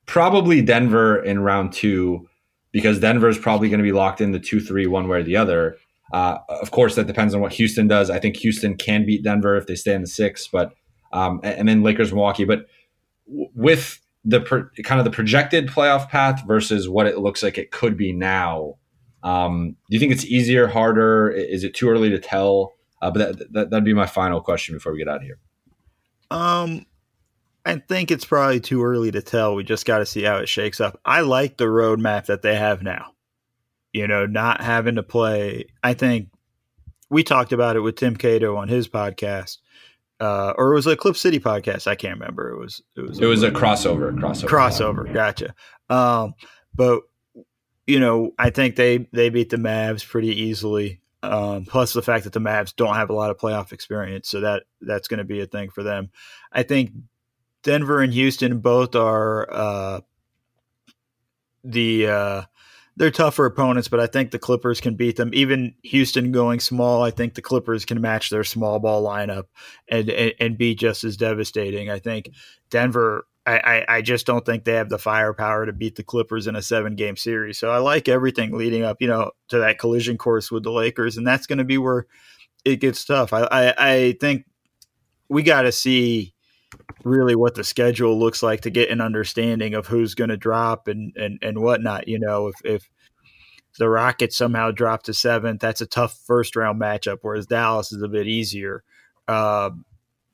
[0.05, 2.29] probably Denver in round two,
[2.71, 5.23] because Denver is probably going to be locked in the two three one way or
[5.23, 5.77] the other.
[6.11, 8.09] Uh, of course, that depends on what Houston does.
[8.09, 10.73] I think Houston can beat Denver if they stay in the six, but
[11.11, 12.45] um, and then Lakers, Milwaukee.
[12.45, 12.67] But
[13.27, 17.71] with the per, kind of the projected playoff path versus what it looks like it
[17.71, 18.75] could be now,
[19.23, 21.29] um, do you think it's easier, harder?
[21.29, 22.73] Is it too early to tell?
[23.01, 25.39] Uh, but that, that that'd be my final question before we get out of here.
[26.31, 26.85] Um,
[27.65, 29.55] I think it's probably too early to tell.
[29.55, 30.99] We just got to see how it shakes up.
[31.03, 33.11] I like the roadmap that they have now
[33.97, 35.65] you know, not having to play.
[35.83, 36.29] I think
[37.09, 39.57] we talked about it with Tim Cato on his podcast.
[40.19, 41.87] Uh, or it was a Clip City podcast.
[41.87, 42.49] I can't remember.
[42.49, 45.13] It was it was it was a crossover crossover crossover.
[45.13, 45.53] Gotcha.
[45.89, 46.33] Um,
[46.73, 47.01] but
[47.85, 51.01] you know, I think they they beat the Mavs pretty easily.
[51.23, 54.41] Um, plus the fact that the Mavs don't have a lot of playoff experience, so
[54.41, 56.09] that that's going to be a thing for them.
[56.51, 56.91] I think
[57.63, 60.01] Denver and Houston both are uh,
[61.63, 62.41] the uh,
[62.97, 65.29] they're tougher opponents, but I think the Clippers can beat them.
[65.33, 69.43] Even Houston going small, I think the Clippers can match their small ball lineup
[69.87, 71.89] and and, and be just as devastating.
[71.89, 72.31] I think
[72.69, 73.25] Denver.
[73.45, 76.57] I, I, I just don't think they have the firepower to beat the Clippers in
[76.57, 77.57] a seven game series.
[77.57, 81.15] So I like everything leading up, you know, to that collision course with the Lakers,
[81.15, 82.07] and that's going to be where
[82.65, 83.31] it gets tough.
[83.31, 84.43] I I, I think
[85.29, 86.33] we got to see
[87.07, 90.87] really what the schedule looks like to get an understanding of who's going to drop
[90.87, 92.07] and, and, and whatnot.
[92.07, 92.89] You know, if, if
[93.77, 98.01] the Rockets somehow drop to seventh, that's a tough first round matchup, whereas Dallas is
[98.01, 98.83] a bit easier.
[99.27, 99.71] Uh,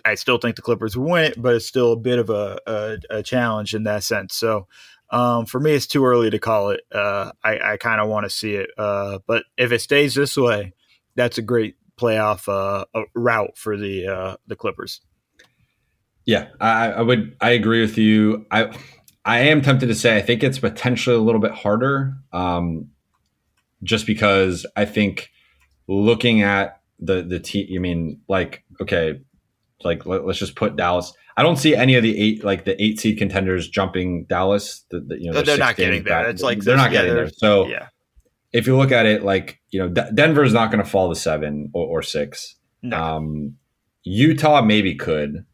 [0.06, 2.98] I still think the Clippers win it, but it's still a bit of a, a,
[3.10, 4.36] a challenge in that sense.
[4.36, 4.68] So
[5.10, 6.82] um, for me, it's too early to call it.
[6.92, 8.70] Uh, I, I kind of want to see it.
[8.78, 10.74] Uh, but if it stays this way,
[11.16, 15.02] that's a great playoff uh, route for the uh, the Clippers.
[16.26, 17.36] Yeah, I, I would.
[17.42, 18.46] I agree with you.
[18.50, 18.74] I
[19.26, 22.90] I am tempted to say I think it's potentially a little bit harder, um,
[23.84, 25.32] just because I think
[25.88, 27.68] looking at the the team.
[27.76, 29.20] I mean, like okay,
[29.84, 31.14] like let, us just put Dallas.
[31.36, 34.86] I don't see any of the eight like the eight seed contenders jumping Dallas.
[34.90, 36.30] The, the, you know, they're not getting there.
[36.30, 37.30] It's like they're not yeah, getting there.
[37.30, 37.88] So yeah.
[38.52, 41.20] if you look at it, like you know, D- Denver's not going to fall to
[41.20, 42.56] seven or, or six.
[42.82, 43.02] No.
[43.02, 43.56] Um,
[44.04, 45.46] Utah maybe could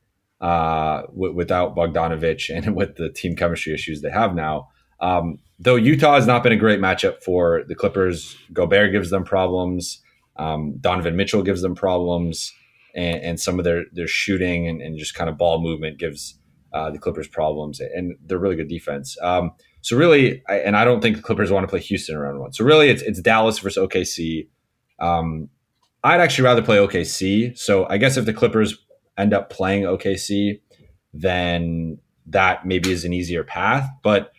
[0.42, 4.70] uh, w- without Bogdanovich and with the team chemistry issues they have now.
[5.02, 9.24] Um, though Utah has not been a great matchup for the Clippers, Gobert gives them
[9.24, 10.02] problems.
[10.38, 12.54] Um, Donovan Mitchell gives them problems,
[12.96, 16.40] and, and some of their their shooting and, and, just kind of ball movement gives
[16.74, 17.82] uh, the Clippers problems.
[17.82, 19.18] And they're really good defense.
[19.22, 22.40] Um, so really, I, and I don't think the Clippers want to play Houston around
[22.40, 22.54] one.
[22.54, 24.48] So really, it's it's Dallas versus OKC.
[25.00, 25.50] Um,
[26.04, 27.58] I'd actually rather play OKC.
[27.58, 28.78] So I guess if the Clippers
[29.20, 30.62] end up playing OKC,
[31.14, 33.90] then that maybe is an easier path.
[34.04, 34.32] But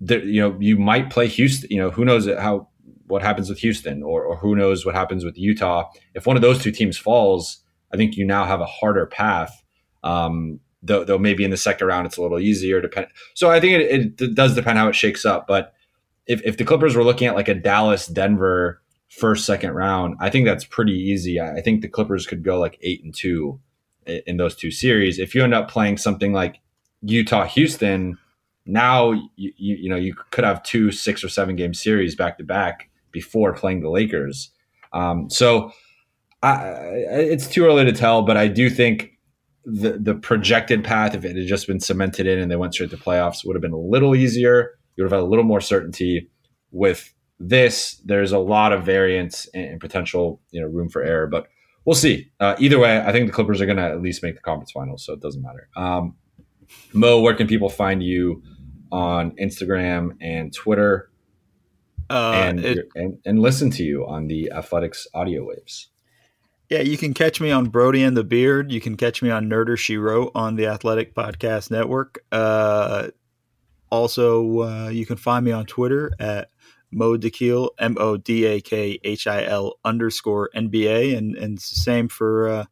[0.00, 1.70] there, you know, you might play Houston.
[1.70, 2.68] You know, who knows how
[3.06, 5.90] what happens with Houston, or, or who knows what happens with Utah.
[6.14, 7.62] If one of those two teams falls,
[7.92, 9.62] I think you now have a harder path.
[10.02, 12.80] Um, though, though maybe in the second round it's a little easier.
[12.80, 13.08] Depend.
[13.34, 15.46] So I think it, it does depend how it shakes up.
[15.46, 15.72] But
[16.26, 20.30] if, if the Clippers were looking at like a Dallas Denver first second round, I
[20.30, 21.40] think that's pretty easy.
[21.40, 23.60] I think the Clippers could go like eight and two
[24.06, 25.18] in those two series.
[25.18, 26.60] If you end up playing something like
[27.02, 28.18] Utah Houston,
[28.66, 32.38] now you, you, you know you could have two six or seven game series back
[32.38, 34.50] to back before playing the Lakers.
[34.92, 35.72] Um, so
[36.42, 36.58] I,
[37.10, 39.18] it's too early to tell, but I do think
[39.64, 42.90] the the projected path, if it had just been cemented in and they went straight
[42.90, 44.78] to playoffs, would have been a little easier.
[44.96, 46.30] You would have had a little more certainty.
[46.70, 51.28] With this, there's a lot of variance and, potential, you know, room for error.
[51.28, 51.46] But
[51.84, 52.30] we'll see.
[52.40, 54.72] Uh, either way, I think the Clippers are going to at least make the conference
[54.72, 55.68] finals, so it doesn't matter.
[55.76, 56.16] Um,
[56.92, 58.42] Mo, where can people find you
[58.90, 61.10] on Instagram and Twitter?
[62.10, 65.88] Uh, and, it, and, and listen to you on the Athletic's audio waves.
[66.70, 68.72] Yeah, you can catch me on Brody and the Beard.
[68.72, 72.24] You can catch me on Nerder She Wrote on the Athletic Podcast Network.
[72.32, 73.08] Uh,
[73.90, 76.48] also, uh, you can find me on Twitter at
[76.94, 82.08] Mo Dakhil, M O D A K H I L underscore NBA, and and same
[82.08, 82.64] for uh,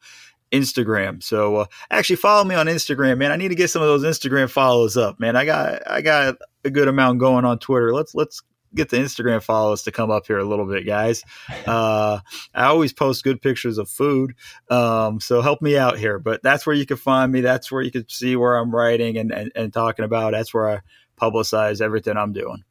[0.52, 1.22] Instagram.
[1.22, 3.32] So uh, actually, follow me on Instagram, man.
[3.32, 5.36] I need to get some of those Instagram follows up, man.
[5.36, 7.92] I got I got a good amount going on Twitter.
[7.92, 8.42] Let's let's
[8.74, 11.22] get the Instagram followers to come up here a little bit, guys.
[11.66, 12.18] Uh,
[12.54, 14.34] I always post good pictures of food,
[14.68, 16.18] um, so help me out here.
[16.18, 17.40] But that's where you can find me.
[17.40, 20.32] That's where you can see where I'm writing and, and, and talking about.
[20.32, 20.80] That's where I
[21.20, 22.64] publicize everything I'm doing.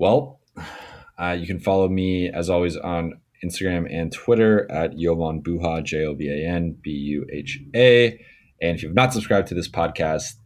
[0.00, 0.40] Well,
[1.20, 6.06] uh, you can follow me as always on Instagram and Twitter at Jovan Buha, J
[6.06, 8.12] O V A N B U H A.
[8.62, 10.36] And if you've not subscribed to this podcast,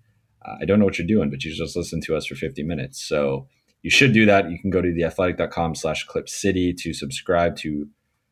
[0.45, 2.65] uh, I don't know what you're doing, but you just listen to us for 50
[2.65, 3.07] minutes.
[3.07, 3.47] So
[3.83, 4.51] you should do that.
[4.51, 7.87] You can go to theathletic.com slash clip city to subscribe to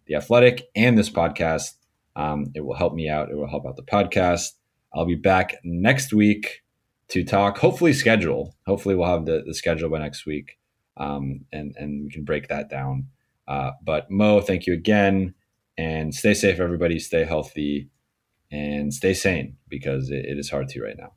[0.08, 1.74] the athletic and this podcast.
[2.16, 3.30] Um, it will help me out.
[3.30, 4.54] It will help out the podcast.
[4.92, 6.62] I'll be back next week
[7.10, 8.56] to talk, hopefully schedule.
[8.66, 10.58] Hopefully we'll have the, the schedule by next week.
[11.02, 13.08] Um, and, and we can break that down.
[13.48, 15.34] Uh, but Mo, thank you again
[15.76, 16.98] and stay safe, everybody.
[16.98, 17.90] Stay healthy
[18.52, 21.12] and stay sane because it, it is hard to right now.